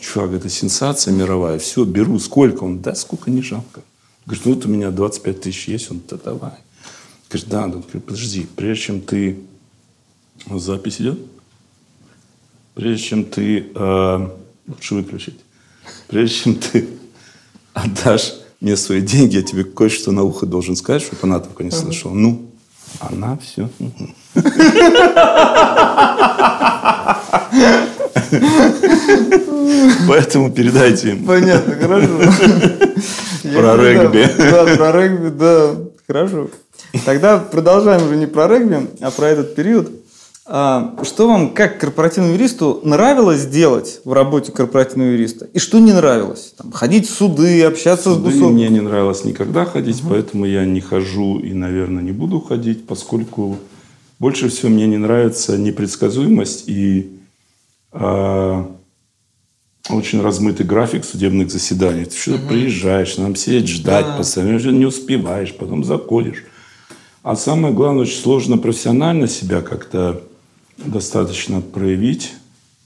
[0.00, 1.58] Чувак, это сенсация мировая.
[1.58, 2.18] Все, беру.
[2.18, 2.64] Сколько?
[2.64, 3.82] Он, да, сколько, не жалко.
[4.24, 5.90] Говорит, вот у меня 25 тысяч есть.
[5.90, 6.54] Он, да давай.
[7.28, 9.38] Говорит, да, он говорит, подожди, прежде чем ты...
[10.50, 11.18] Запись идет?
[12.74, 13.70] Прежде чем ты...
[13.74, 14.30] Э,
[14.66, 15.38] лучше выключить.
[16.08, 16.88] Прежде чем ты
[17.74, 21.70] отдашь мне свои деньги, я тебе кое-что на ухо должен сказать, чтобы она только не
[21.70, 22.14] слышала.
[22.14, 22.46] Ну,
[23.00, 23.68] она все.
[30.08, 31.24] Поэтому передайте им.
[31.24, 32.08] Понятно, хорошо.
[33.42, 34.28] Про регби.
[34.38, 35.74] Да, про регби, да,
[36.06, 36.48] хорошо.
[37.04, 39.90] Тогда продолжаем уже не про регби, а про этот период.
[40.52, 45.48] А, что вам, как корпоративному юристу, нравилось делать в работе корпоративного юриста?
[45.54, 46.54] И что не нравилось?
[46.56, 48.54] Там, ходить в суды, общаться суды с гусом?
[48.54, 50.10] мне не нравилось никогда ходить, угу.
[50.10, 53.58] поэтому я не хожу и, наверное, не буду ходить, поскольку
[54.18, 57.20] больше всего мне не нравится непредсказуемость и
[57.92, 58.64] э,
[59.98, 62.04] очень размытый график судебных заседаний.
[62.04, 62.48] Ты что угу.
[62.48, 64.16] приезжаешь, нам сидеть ждать да.
[64.16, 66.44] постоянно, не успеваешь, потом заходишь.
[67.22, 70.22] А самое главное, очень сложно профессионально себя как-то
[70.78, 72.32] достаточно проявить,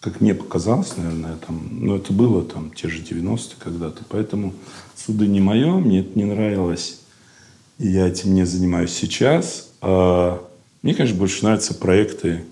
[0.01, 4.03] как мне показалось, наверное, там, но это было там те же 90-е когда-то.
[4.09, 4.53] Поэтому
[4.97, 6.99] суды не мое, мне это не нравилось.
[7.79, 9.69] И я этим не занимаюсь сейчас.
[9.81, 10.43] А
[10.83, 12.45] мне, конечно, больше нравятся проекты,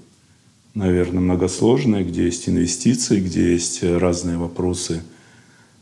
[0.74, 5.02] наверное, многосложные, где есть инвестиции, где есть разные вопросы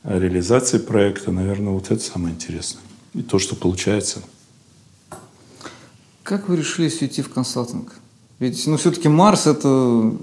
[0.05, 1.30] реализации проекта.
[1.32, 2.82] Наверное, вот это самое интересное.
[3.14, 4.22] И то, что получается.
[6.22, 7.99] Как вы решились уйти в консалтинг?
[8.38, 10.14] Ведь, ну, все-таки Марс– это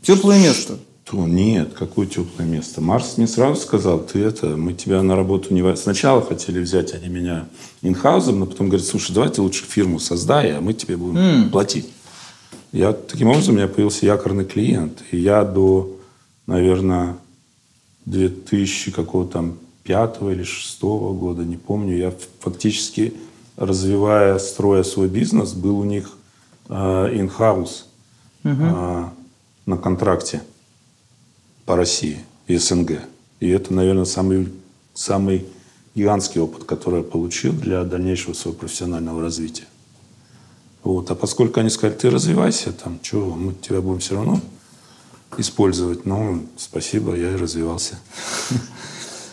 [0.00, 0.78] теплое место.
[1.04, 1.26] Что?
[1.26, 2.80] Нет, какое теплое место?
[2.80, 5.76] Марс мне сразу сказал, ты это, мы тебя на работу не...
[5.76, 7.48] Сначала хотели взять они меня
[7.82, 11.50] инхаузом, но потом говорят, слушай, давай ты лучше фирму создай, а мы тебе будем mm.
[11.50, 11.90] платить.
[12.72, 15.02] Я, таким образом у меня появился якорный клиент.
[15.10, 15.98] И я до,
[16.46, 17.16] наверное,
[18.06, 23.14] 2000 какого там пятого или шестого года, не помню, я фактически
[23.56, 26.16] развивая, строя свой бизнес, был у них
[26.68, 27.84] in-house
[28.44, 29.10] угу.
[29.66, 30.42] на контракте
[31.66, 33.00] по России и СНГ.
[33.40, 34.48] И это, наверное, самый,
[34.94, 35.44] самый
[35.94, 39.66] гигантский опыт, который я получил для дальнейшего своего профессионального развития.
[40.84, 41.10] Вот.
[41.10, 44.40] А поскольку они сказали, ты развивайся, там, что, мы тебя будем все равно
[45.38, 46.04] использовать.
[46.04, 47.98] Ну, спасибо, я и развивался.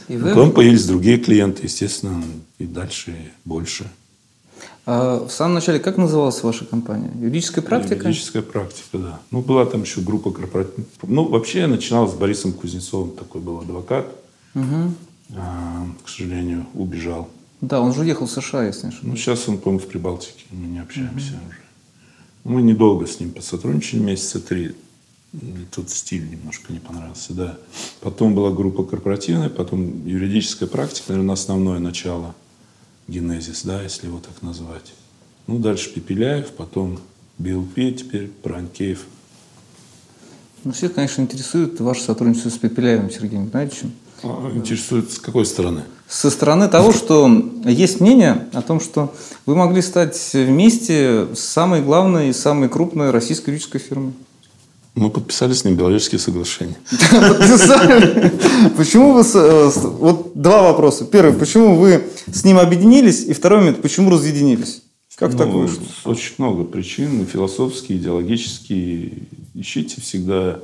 [0.08, 0.30] И вы...
[0.30, 2.24] Потом появились другие клиенты, естественно,
[2.58, 3.89] и дальше, и больше.
[4.86, 7.12] А в самом начале как называлась ваша компания?
[7.16, 8.08] Юридическая практика?
[8.08, 9.20] Юридическая практика, да.
[9.30, 10.88] Ну, была там еще группа корпоративных.
[11.04, 14.08] Ну, вообще я начинал с Борисом Кузнецовым, такой был адвокат.
[14.56, 14.93] Угу.
[15.38, 17.30] А, к сожалению, убежал.
[17.62, 19.03] Да, он же уехал в США, если не ошибаюсь.
[19.03, 20.45] Ну, сейчас он, по-моему, в Прибалтике.
[20.51, 21.49] Мы не общаемся угу.
[21.49, 21.57] уже.
[22.45, 24.76] Мы недолго с ним посотрудничали, месяца три.
[25.72, 27.57] Тут стиль немножко не понравился, да.
[28.01, 32.36] Потом была группа корпоративная, потом юридическая практика, наверное, основное начало–
[33.10, 34.93] генезис, да, если его так назвать.
[35.47, 36.99] Ну, дальше Пепеляев, потом
[37.38, 39.05] БЛП, теперь Пранкеев.
[40.64, 43.93] Ну, всех, конечно, интересует ваше сотрудничество с Пепеляевым Сергеем Геннадьевичем.
[44.24, 45.84] А, интересует с какой стороны?
[46.07, 47.30] Со стороны того, что
[47.65, 49.13] есть мнение о том, что
[49.45, 54.13] вы могли стать вместе с самой главной и самой крупной российской юридической фирмой.
[54.95, 56.76] Мы подписали с ним биологические соглашения.
[56.89, 58.34] Подписали.
[58.76, 59.24] Почему вы...
[59.34, 61.05] Э, вот два вопроса.
[61.05, 63.24] Первый, почему вы с ним объединились?
[63.24, 64.82] И второй момент, почему разъединились?
[65.15, 65.84] Как ну, так вышло?
[66.05, 67.26] Очень много причин.
[67.26, 69.24] Философские, идеологические.
[69.53, 70.59] Ищите всегда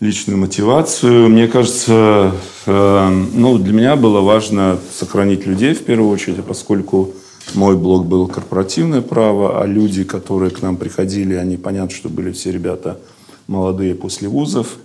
[0.00, 1.28] личную мотивацию.
[1.28, 2.32] Мне кажется,
[2.66, 7.10] э, ну, для меня было важно сохранить людей в первую очередь, поскольку
[7.54, 12.32] мой блог был корпоративное право, а люди, которые к нам приходили, они, понятно, что были
[12.32, 12.98] все ребята
[13.46, 14.78] молодые после вузов.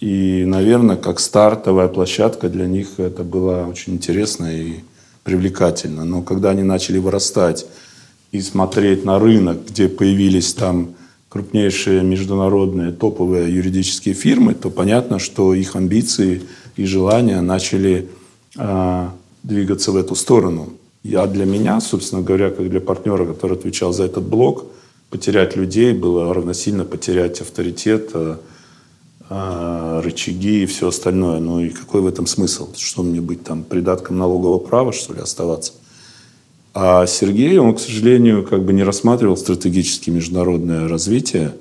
[0.00, 4.80] И, наверное, как стартовая площадка для них это было очень интересно и
[5.24, 6.04] привлекательно.
[6.04, 7.66] Но когда они начали вырастать
[8.32, 10.90] и смотреть на рынок, где появились там
[11.36, 16.42] крупнейшие международные топовые юридические фирмы, то понятно, что их амбиции
[16.76, 18.08] и желания начали
[18.56, 19.08] э,
[19.42, 20.70] двигаться в эту сторону.
[21.02, 24.64] Я для меня, собственно говоря, как для партнера, который отвечал за этот блок,
[25.10, 31.38] потерять людей было равносильно потерять авторитет, э, рычаги и все остальное.
[31.40, 32.70] Ну и какой в этом смысл?
[32.74, 35.74] Что мне быть там придатком налогового права, что ли, оставаться?
[36.78, 41.54] А Сергей, он, к сожалению, как бы не рассматривал стратегически международное развитие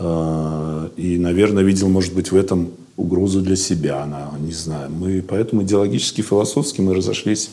[0.00, 4.90] э, и, наверное, видел, может быть, в этом угрозу для себя, она, не знаю.
[4.90, 7.50] Мы поэтому идеологически, философски мы разошлись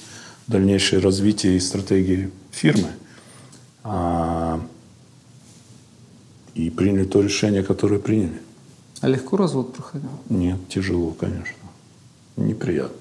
[0.47, 2.89] в дальнейшее развитие и стратегии фирмы.
[3.83, 4.59] А,
[6.55, 8.41] и приняли то решение, которое приняли.
[9.01, 10.09] А легко развод проходил?
[10.29, 11.53] Нет, тяжело, конечно.
[12.37, 12.97] Неприятно.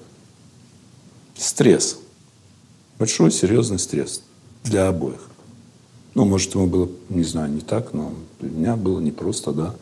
[1.35, 1.97] Стресс.
[2.97, 4.21] Большой, серьезный стресс
[4.63, 5.19] для обоих.
[6.13, 9.75] Ну, может, ему было, не знаю, не так, но для меня было непросто, да.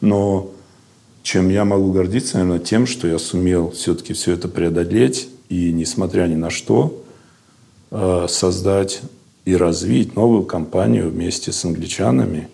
[0.00, 0.50] Но
[1.22, 6.26] чем я могу гордиться, наверное, тем, что я сумел все-таки все это преодолеть и, несмотря
[6.28, 7.02] ни на что,
[7.90, 9.02] э, создать
[9.44, 12.48] и развить новую компанию вместе с англичанами.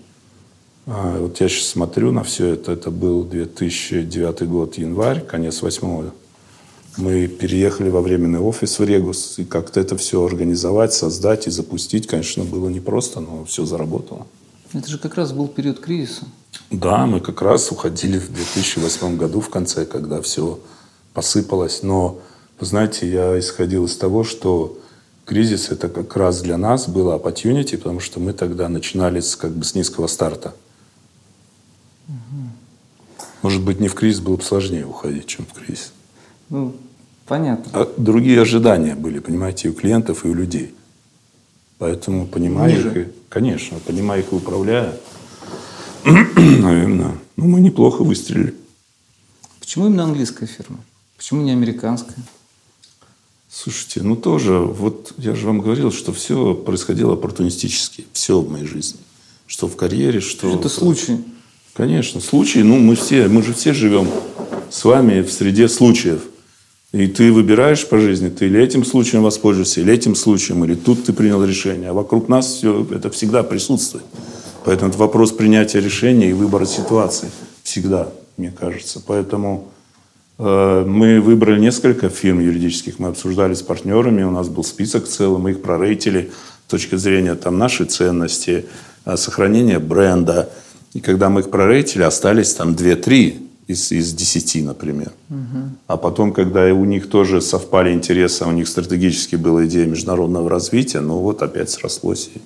[0.86, 2.72] А, вот я сейчас смотрю на все это.
[2.72, 6.12] Это был 2009 год, январь, конец восьмого.
[6.96, 9.38] Мы переехали во временный офис в Регус.
[9.38, 14.26] И как-то это все организовать, создать и запустить, конечно, было непросто, но все заработало.
[14.72, 16.24] Это же как раз был период кризиса.
[16.70, 20.58] Да, мы как раз уходили в 2008 году в конце, когда все
[21.12, 21.82] посыпалось.
[21.82, 22.18] Но,
[22.58, 24.78] вы знаете, я исходил из того, что
[25.26, 29.52] кризис это как раз для нас было opportunity, потому что мы тогда начинали с, как
[29.52, 30.54] бы с низкого старта.
[33.42, 35.92] Может быть, не в кризис было бы сложнее уходить, чем в кризис.
[36.48, 36.74] Ну,
[37.26, 37.70] понятно.
[37.72, 40.74] А другие ожидания были, понимаете, и у клиентов, и у людей.
[41.78, 43.00] Поэтому, понимая Ниже.
[43.00, 44.96] их, конечно, понимая их и управляя,
[46.04, 48.54] наверное, ну, мы неплохо выстрелили.
[49.60, 50.78] Почему именно английская фирма?
[51.16, 52.16] Почему не американская?
[53.50, 58.04] Слушайте, ну тоже, вот я же вам говорил, что все происходило оппортунистически.
[58.12, 59.00] Все в моей жизни.
[59.46, 60.54] Что в карьере, что...
[60.54, 61.24] Это случай.
[61.72, 64.08] Конечно, случаи, ну мы все, мы же все живем
[64.70, 66.22] с вами в среде случаев.
[66.92, 71.04] И ты выбираешь по жизни, ты или этим случаем воспользуешься, или этим случаем, или тут
[71.04, 71.90] ты принял решение.
[71.90, 74.04] А вокруг нас все это всегда присутствует.
[74.64, 77.30] Поэтому это вопрос принятия решения и выбора ситуации.
[77.62, 79.02] Всегда, мне кажется.
[79.04, 79.68] Поэтому
[80.38, 85.40] э, мы выбрали несколько фирм юридических, мы обсуждали с партнерами, у нас был список целый,
[85.40, 86.30] мы их прорейтили
[86.66, 88.66] с точки зрения там, нашей ценности,
[89.04, 90.50] э, сохранения бренда.
[90.94, 95.12] И когда мы их прорейтили, остались там 2-3 из, из 10, например.
[95.86, 100.48] А потом, когда у них тоже совпали интересы, а у них стратегически была идея международного
[100.48, 102.30] развития, ну вот опять срослось.
[102.34, 102.40] И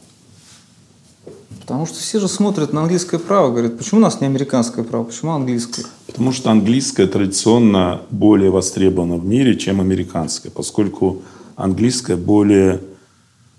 [1.71, 5.05] Потому что все же смотрят на английское право, говорят, почему у нас не американское право,
[5.05, 5.85] почему английское?
[6.09, 11.23] Потому что английское традиционно более востребовано в мире, чем американское, поскольку
[11.55, 12.81] английское более,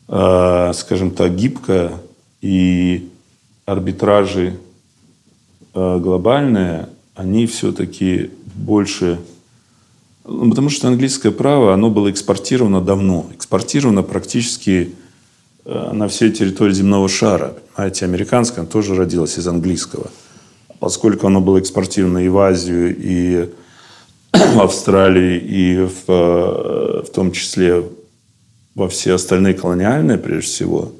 [0.10, 1.94] э, скажем так, гибкое
[2.42, 3.10] и
[3.66, 4.58] арбитражи
[5.74, 6.90] э, глобальные,
[7.22, 9.20] они все-таки больше...
[10.26, 13.28] Ну, потому что английское право, оно было экспортировано давно.
[13.34, 14.94] Экспортировано практически
[15.66, 17.56] э, на всей территории земного шара.
[17.76, 20.08] Понимаете, американское тоже родилось из английского.
[20.80, 23.50] Поскольку оно было экспортировано и в Азию, и
[24.34, 27.84] в Австралии, и в, э, в том числе
[28.74, 30.92] во все остальные колониальные, прежде всего,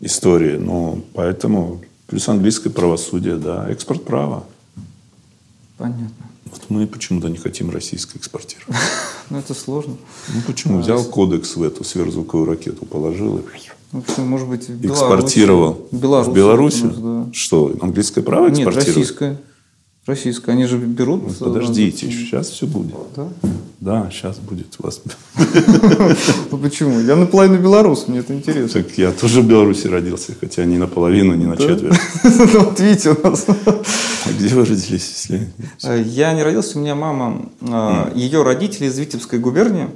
[0.00, 0.56] истории.
[0.56, 4.44] Ну, поэтому плюс английское правосудие, да, экспорт права.
[5.76, 6.26] Понятно.
[6.50, 8.76] Вот мы почему-то не хотим российское экспортировать.
[9.28, 9.96] Ну, это сложно.
[10.32, 10.78] Ну почему?
[10.78, 13.42] Взял кодекс в эту сверхзвуковую ракету, положил и
[13.90, 15.88] В общем, может быть, в экспортировал.
[15.90, 16.82] Беларусь, В Беларуси?
[16.96, 17.26] да.
[17.32, 18.86] Что, английское право Нет, экспортировать?
[18.96, 19.40] российское.
[20.06, 20.52] Российское.
[20.52, 21.24] Они же берут...
[21.24, 22.94] Ну, э, Подождите, сейчас все будет.
[23.16, 23.28] Да?
[23.80, 25.02] Да, сейчас будет у вас.
[26.50, 27.00] Ну почему?
[27.00, 28.82] Я наполовину белорус, мне это интересно.
[28.82, 31.98] Так я тоже в Беларуси родился, хотя не наполовину, не на четверть.
[32.24, 33.46] Ну, вот видите, у нас...
[33.48, 35.50] А где вы родились, если...
[36.02, 39.88] Я не родился, у меня мама, э, ее родители из Витебской губернии,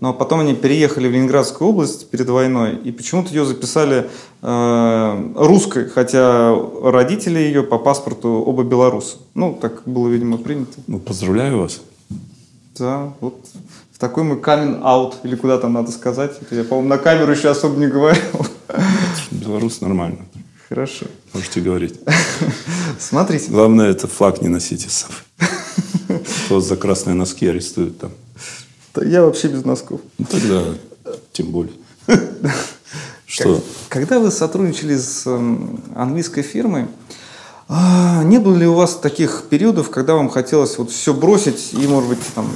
[0.00, 4.06] но потом они переехали в Ленинградскую область перед войной, и почему-то ее записали
[4.42, 9.16] русской, хотя родители ее по паспорту оба белорусы.
[9.34, 10.78] Ну, так было, видимо, принято.
[10.86, 11.80] Ну, поздравляю вас.
[12.78, 13.46] Да, вот
[13.92, 16.32] в такой мой камин аут или куда там надо сказать.
[16.40, 18.46] Это я, по-моему, на камеру еще особо не говорил.
[19.30, 20.26] Белорус нормально.
[20.68, 21.06] Хорошо.
[21.32, 21.98] Можете говорить.
[22.98, 23.50] Смотрите.
[23.50, 25.16] Главное, это флаг не носите с собой.
[26.46, 28.10] что за красные носки арестуют там.
[28.94, 30.00] Да я вообще без носков.
[30.18, 30.62] Ну, тогда
[31.32, 31.74] тем более.
[33.26, 33.62] Что?
[33.88, 36.86] Когда вы сотрудничали с эм, английской фирмой,
[37.68, 42.08] не было ли у вас таких периодов, когда вам хотелось вот все бросить и, может
[42.08, 42.48] быть, там,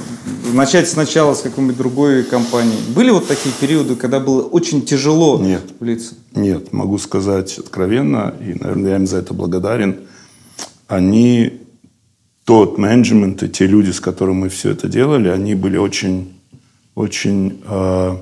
[0.53, 2.77] начать сначала с какой-нибудь другой компании?
[2.95, 5.63] Были вот такие периоды, когда было очень тяжело Нет.
[5.79, 6.15] влиться?
[6.33, 9.99] Нет, могу сказать откровенно, и, наверное, я им за это благодарен.
[10.87, 11.59] Они,
[12.45, 16.33] тот менеджмент и те люди, с которыми мы все это делали, они были очень,
[16.95, 18.17] очень э,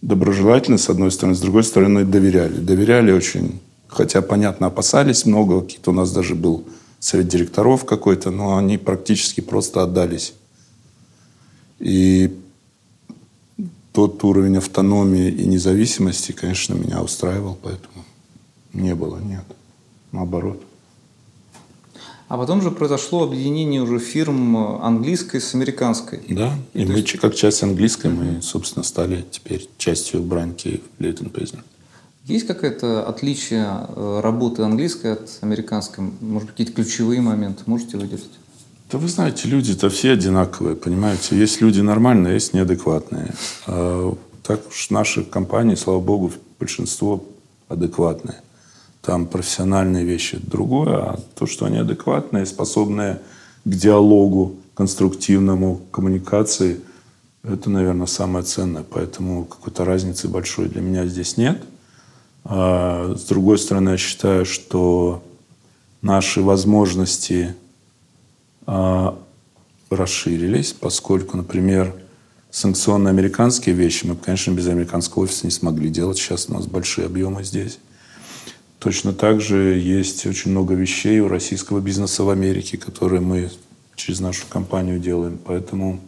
[0.00, 2.54] доброжелательны, с одной стороны, с другой стороны, доверяли.
[2.54, 3.60] Доверяли очень
[3.96, 5.62] Хотя, понятно, опасались много.
[5.62, 6.64] Какие-то у нас даже был
[7.00, 10.34] совет директоров какой-то, но они практически просто отдались.
[11.78, 12.38] И
[13.92, 18.04] тот уровень автономии и независимости, конечно, меня устраивал, поэтому
[18.74, 19.44] не было, нет.
[20.12, 20.62] Наоборот.
[22.28, 26.20] А потом же произошло объединение уже фирм английской с американской.
[26.28, 27.18] Да, и, и мы есть...
[27.18, 31.64] как часть английской, мы, собственно, стали теперь частью бранки Лейтон Пейзер.
[32.26, 36.04] Есть какое-то отличие э, работы английской от американской?
[36.20, 38.32] Может быть, какие-то ключевые моменты можете выделить?
[38.90, 41.38] Да вы знаете, люди-то все одинаковые, понимаете?
[41.38, 43.32] Есть люди нормальные, есть неадекватные.
[43.68, 47.24] А так уж наши компании, слава богу, большинство
[47.68, 48.40] адекватные.
[49.02, 53.20] Там профессиональные вещи другое, а то, что они адекватные, способные
[53.64, 56.80] к диалогу, конструктивному, коммуникации,
[57.44, 58.82] это, наверное, самое ценное.
[58.82, 61.62] Поэтому какой-то разницы большой для меня здесь нет–
[62.48, 65.22] а, с другой стороны, я считаю, что
[66.00, 67.54] наши возможности
[68.66, 69.18] а,
[69.90, 71.94] расширились, поскольку, например,
[72.50, 76.18] санкционные американские вещи мы, конечно, без американского офиса не смогли делать.
[76.18, 77.78] Сейчас у нас большие объемы здесь.
[78.78, 83.50] Точно так же есть очень много вещей у российского бизнеса в Америке, которые мы
[83.96, 85.38] через нашу компанию делаем.
[85.44, 86.00] Поэтому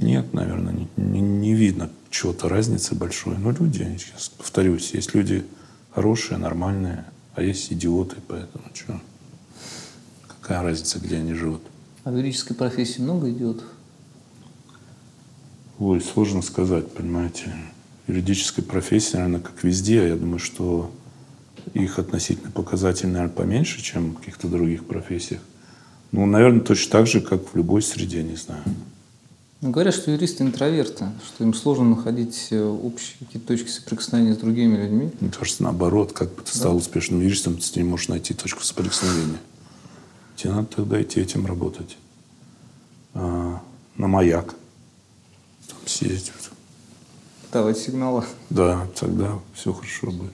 [0.00, 3.36] нет, наверное, не, не, не видно чего-то разницы большой.
[3.38, 5.44] Но люди, сейчас повторюсь, есть люди
[5.92, 9.00] хорошие, нормальные, а есть идиоты, поэтому что?
[10.26, 11.62] Какая разница, где они живут?
[12.04, 13.66] А в юридической профессии много идиотов?
[15.78, 17.52] Ой, сложно сказать, понимаете.
[18.06, 20.08] Юридическая профессия, наверное, как везде.
[20.08, 20.90] Я думаю, что
[21.74, 25.40] их относительно показатель, наверное, поменьше, чем в каких-то других профессиях.
[26.12, 28.62] Ну, наверное, точно так же, как в любой среде, не знаю.
[29.60, 34.38] Ну, говорят, что юристы интроверты, что им сложно находить э, общие какие-то точки соприкосновения с
[34.38, 35.10] другими людьми.
[35.20, 36.78] Мне кажется, наоборот, как бы ты стал да.
[36.78, 39.38] успешным юристом, ты не можешь найти точку соприкосновения.
[40.36, 41.98] Тебе надо тогда идти этим работать.
[43.12, 43.60] А,
[43.98, 44.54] на маяк.
[45.68, 46.32] Там съездить.
[47.52, 48.24] Давать сигналы.
[48.48, 50.32] Да, тогда все хорошо будет.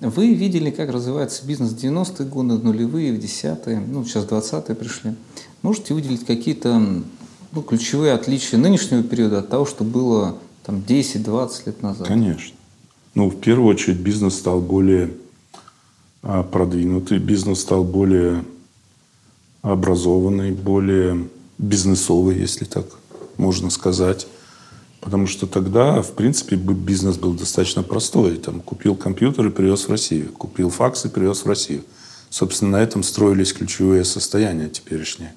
[0.00, 5.14] Вы видели, как развивается бизнес в 90-е годы, нулевые, в десятые, ну, сейчас 20-е пришли.
[5.62, 6.78] Можете выделить какие-то
[7.52, 12.08] ну, ключевые отличия нынешнего периода от того, что было там 10-20 лет назад?
[12.08, 12.56] Конечно.
[13.14, 15.10] Ну, в первую очередь, бизнес стал более
[16.22, 18.44] а, продвинутый, бизнес стал более
[19.60, 22.86] образованный, более бизнесовый, если так
[23.36, 24.26] можно сказать.
[25.00, 28.36] Потому что тогда, в принципе, бизнес был достаточно простой.
[28.36, 31.82] Там, купил компьютер и привез в Россию, купил факс и привез в Россию.
[32.30, 35.34] Собственно, на этом строились ключевые состояния теперешние.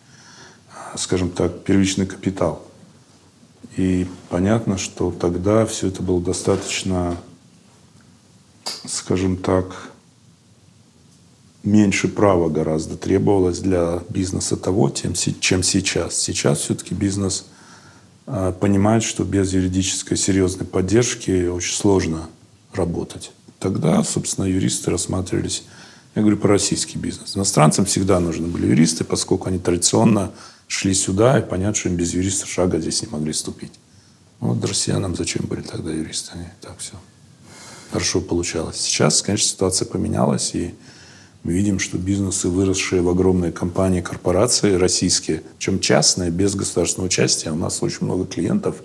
[0.97, 2.65] Скажем так, первичный капитал.
[3.77, 7.17] И понятно, что тогда все это было достаточно,
[8.85, 9.91] скажем так,
[11.63, 16.15] меньше права гораздо требовалось для бизнеса того, чем сейчас.
[16.15, 17.45] Сейчас все-таки бизнес–
[18.27, 22.27] а, понимают, что без юридической серьезной поддержки очень сложно
[22.73, 23.31] работать.
[23.59, 25.63] Тогда, собственно, юристы рассматривались,
[26.15, 27.35] я говорю про российский бизнес.
[27.37, 30.31] Иностранцам всегда нужны были юристы, поскольку они традиционно
[30.75, 33.71] шли сюда, и понятно, что им без юриста шага здесь не могли ступить.
[34.41, 36.31] Ну, вот россиянам зачем были тогда юристы?
[36.33, 36.93] Они так все
[37.91, 38.77] хорошо получалось.
[38.81, 40.73] Сейчас, конечно, ситуация поменялась, и
[41.43, 47.51] мы видим, что бизнесы, выросшие в огромные компании, корпорации российские, чем частные, без государственного участия,
[47.51, 48.75] у нас очень много клиентов,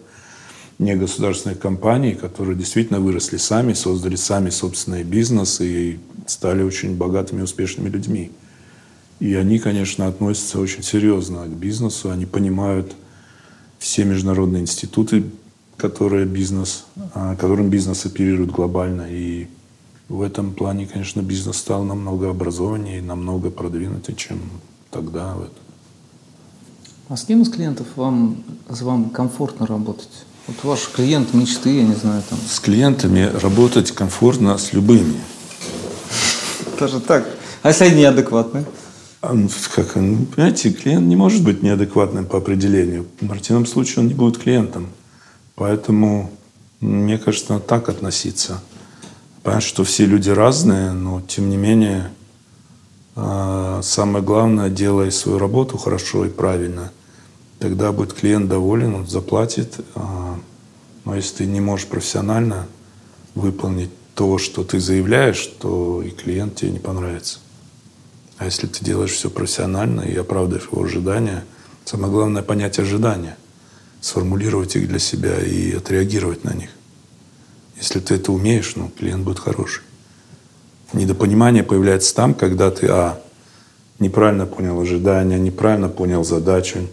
[0.78, 7.88] негосударственных компаний, которые действительно выросли сами, создали сами собственные бизнесы и стали очень богатыми, успешными
[7.88, 8.30] людьми.
[9.20, 12.94] И они, конечно, относятся очень серьезно к бизнесу, они понимают
[13.78, 15.24] все международные институты,
[15.76, 19.46] которые бизнес, а, которым бизнес оперирует глобально, и
[20.08, 24.40] в этом плане, конечно, бизнес стал намного образованнее и намного продвинутее, чем
[24.90, 25.36] тогда.
[27.08, 30.24] А с кем из клиентов вам, вам комфортно работать?
[30.46, 32.38] Вот ваш клиент мечты, я не знаю, там.
[32.48, 35.20] С клиентами работать комфортно с любыми.
[36.78, 37.28] Даже так.
[37.62, 38.64] А если они неадекватные?
[39.20, 43.06] Как, ну, понимаете, клиент не может быть неадекватным по определению.
[43.20, 44.88] В противном случае он не будет клиентом.
[45.56, 46.30] Поэтому,
[46.80, 48.62] мне кажется, надо так относиться.
[49.42, 52.10] Понятно, что все люди разные, но тем не менее
[53.14, 56.90] а, самое главное, делай свою работу хорошо и правильно.
[57.58, 59.80] Тогда будет клиент доволен, он заплатит.
[59.94, 60.38] А,
[61.04, 62.66] но если ты не можешь профессионально
[63.34, 67.40] выполнить то, что ты заявляешь, то и клиент тебе не понравится.
[68.40, 71.44] А если ты делаешь все профессионально и оправдываешь его ожидания,
[71.84, 73.36] самое главное понять ожидания,
[74.00, 76.70] сформулировать их для себя и отреагировать на них.
[77.76, 79.82] Если ты это умеешь, ну, клиент будет хороший.
[80.94, 83.20] Недопонимание появляется там, когда ты, а,
[83.98, 86.88] неправильно понял ожидания, неправильно понял задачу,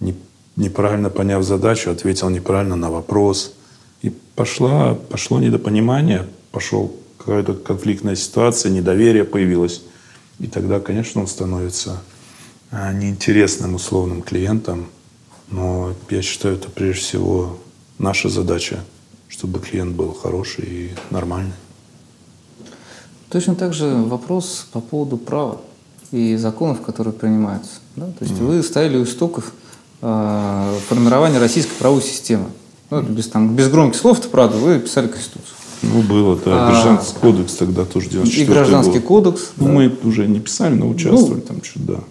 [0.00, 0.16] не,
[0.56, 3.54] неправильно поняв задачу, ответил неправильно на вопрос.
[4.02, 9.82] И пошла, пошло недопонимание, пошел какая-то конфликтная ситуация, недоверие появилось.
[10.38, 12.00] И тогда, конечно, он становится
[12.70, 14.86] а, неинтересным условным клиентом.
[15.50, 17.58] Но я считаю, это прежде всего
[17.98, 18.80] наша задача,
[19.28, 21.54] чтобы клиент был хороший и нормальный.
[23.30, 25.60] Точно так же вопрос по поводу права
[26.12, 27.80] и законов, которые принимаются.
[27.96, 28.06] Да?
[28.06, 28.46] То есть mm.
[28.46, 29.52] вы ставили у истоков
[30.00, 32.46] э, формирования российской правовой системы.
[32.90, 35.57] Ну, без, там, без громких слов, это правда, вы писали Конституцию.
[35.82, 36.68] Ну, было, да.
[36.68, 39.24] А, гражданский кодекс тогда тоже 94 И гражданский год.
[39.24, 39.52] кодекс.
[39.56, 39.72] Ну, да.
[39.72, 42.02] мы уже не писали, но участвовали ну, там что-то,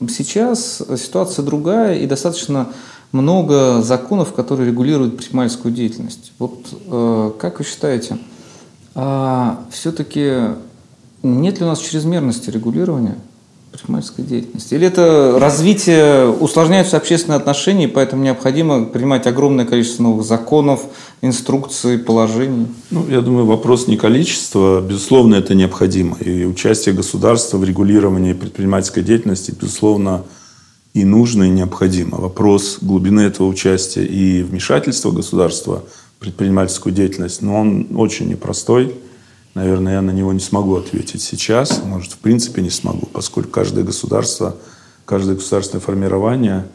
[0.00, 0.08] да.
[0.08, 2.68] Сейчас ситуация другая, и достаточно
[3.12, 6.32] много законов, которые регулируют предпринимательскую деятельность.
[6.38, 8.18] Вот э, как вы считаете,
[8.94, 10.54] э, все-таки
[11.22, 13.16] нет ли у нас чрезмерности регулирования
[13.76, 14.74] предпринимательской деятельности?
[14.74, 20.84] Или это развитие, усложняются общественные отношения, поэтому необходимо принимать огромное количество новых законов,
[21.22, 22.68] инструкций, положений?
[22.90, 24.80] Ну, я думаю, вопрос не количества.
[24.80, 26.16] Безусловно, это необходимо.
[26.18, 30.22] И участие государства в регулировании предпринимательской деятельности, безусловно,
[30.94, 32.18] и нужно, и необходимо.
[32.18, 35.82] Вопрос глубины этого участия и вмешательства государства
[36.16, 38.94] в предпринимательскую деятельность, но он очень непростой.
[39.56, 43.84] Наверное, я на него не смогу ответить сейчас, может, в принципе не смогу, поскольку каждое
[43.84, 44.54] государство,
[45.06, 46.66] каждое государственное формирование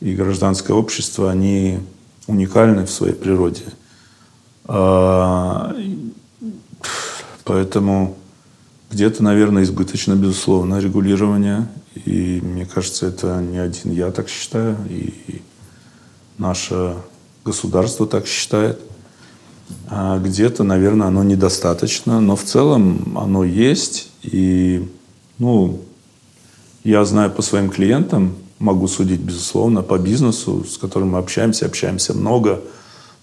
[0.00, 1.78] и гражданское общество, они
[2.26, 3.62] уникальны в своей природе.
[4.64, 5.76] А,
[7.44, 8.16] поэтому
[8.90, 11.68] где-то, наверное, избыточно, безусловно, регулирование.
[12.04, 15.40] И мне кажется, это не один я так считаю, и
[16.36, 16.96] наше
[17.44, 18.80] государство так считает.
[19.88, 24.10] А где-то, наверное, оно недостаточно, но в целом оно есть.
[24.22, 24.86] И,
[25.38, 25.80] ну,
[26.84, 32.14] я знаю по своим клиентам, могу судить, безусловно, по бизнесу, с которым мы общаемся, общаемся
[32.14, 32.60] много,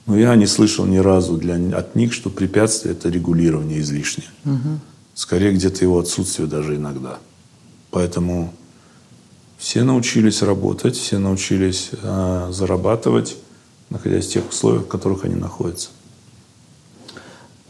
[0.05, 4.27] но я не слышал ни разу для, от них, что препятствие– это регулирование излишнее.
[4.45, 4.79] Угу.
[5.13, 7.17] Скорее, где-то его отсутствие даже иногда.
[7.89, 8.53] Поэтому
[9.57, 13.37] все научились работать, все научились э, зарабатывать,
[13.89, 15.89] находясь в тех условиях, в которых они находятся.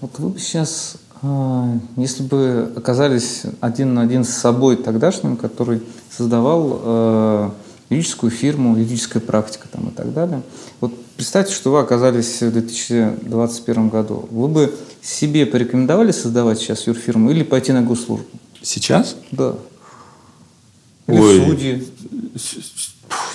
[0.02, 5.82] Вот вы бы сейчас, а, если бы оказались один на один с собой тогдашним, который
[6.10, 7.54] создавал а,
[7.90, 10.42] юридическую фирму, юридическая практика там и так далее.
[10.82, 14.28] Вот представьте, что вы оказались в 2021 году.
[14.32, 18.26] Вы бы себе порекомендовали создавать сейчас юрфирму или пойти на госслужбу?
[18.62, 19.16] Сейчас?
[19.32, 19.56] Да.
[21.08, 21.84] Или Ой, судьи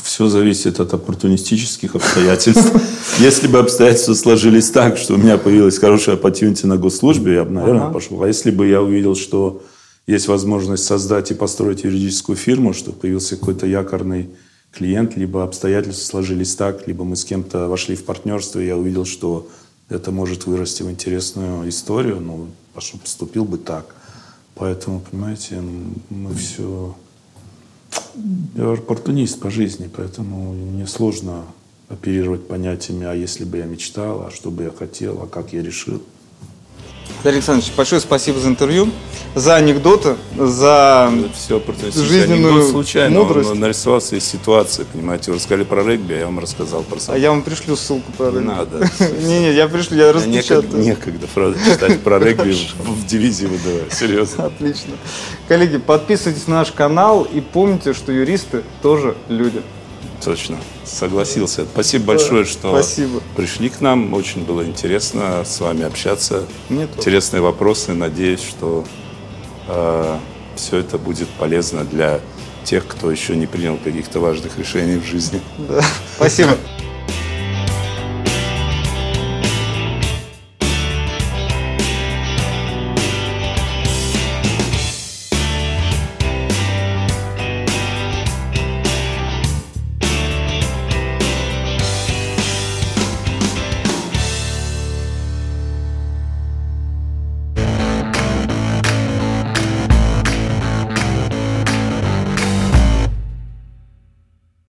[0.02, 2.72] все зависит от оппортунистических обстоятельств.
[3.20, 7.52] Если бы обстоятельства сложились так, что у меня появилась хорошая opportunity на госслужбе, я бы,
[7.52, 7.94] наверное, ага.
[7.94, 8.22] пошел.
[8.22, 9.62] А если бы я увидел, что
[10.06, 14.30] есть возможность создать и построить юридическую фирму, что появился какой-то якорный
[14.72, 19.04] клиент, либо обстоятельства сложились так, либо мы с кем-то вошли в партнерство, и я увидел,
[19.04, 19.48] что
[19.88, 23.94] это может вырасти в интересную историю, ну, пошел, поступил бы так.
[24.54, 25.62] Поэтому, понимаете,
[26.10, 26.94] мы все
[28.54, 31.44] я оппортунист по жизни, поэтому мне сложно
[31.88, 35.62] оперировать понятиями, а если бы я мечтал, а что бы я хотел, а как я
[35.62, 36.02] решил.
[37.22, 38.88] Дарья Александрович, большое спасибо за интервью,
[39.34, 41.62] за анекдоты, за все
[41.94, 43.50] жизненную Анекдот случайно, мудрость.
[43.50, 45.30] Он нарисовался из ситуации, понимаете.
[45.30, 47.16] Вы рассказали про регби, а я вам рассказал про собаку.
[47.16, 48.40] А я вам пришлю ссылку про регби.
[48.40, 48.90] Не надо.
[49.20, 50.82] Не-не, я пришлю, я распечатаю.
[50.82, 54.46] Некогда, правда, читать про регби в дивизии выдавать, серьезно.
[54.46, 54.94] Отлично.
[55.46, 59.62] Коллеги, подписывайтесь на наш канал и помните, что юристы тоже люди.
[60.24, 60.58] Точно,
[60.90, 61.64] согласился.
[61.72, 63.20] Спасибо большое, что Спасибо.
[63.36, 64.12] пришли к нам.
[64.14, 66.44] Очень было интересно с вами общаться.
[66.68, 67.52] Мне Интересные тоже.
[67.52, 67.92] вопросы.
[67.94, 68.84] Надеюсь, что
[69.68, 70.18] э,
[70.56, 72.20] все это будет полезно для
[72.64, 75.40] тех, кто еще не принял каких-то важных решений в жизни.
[75.58, 75.82] Да.
[76.16, 76.56] Спасибо.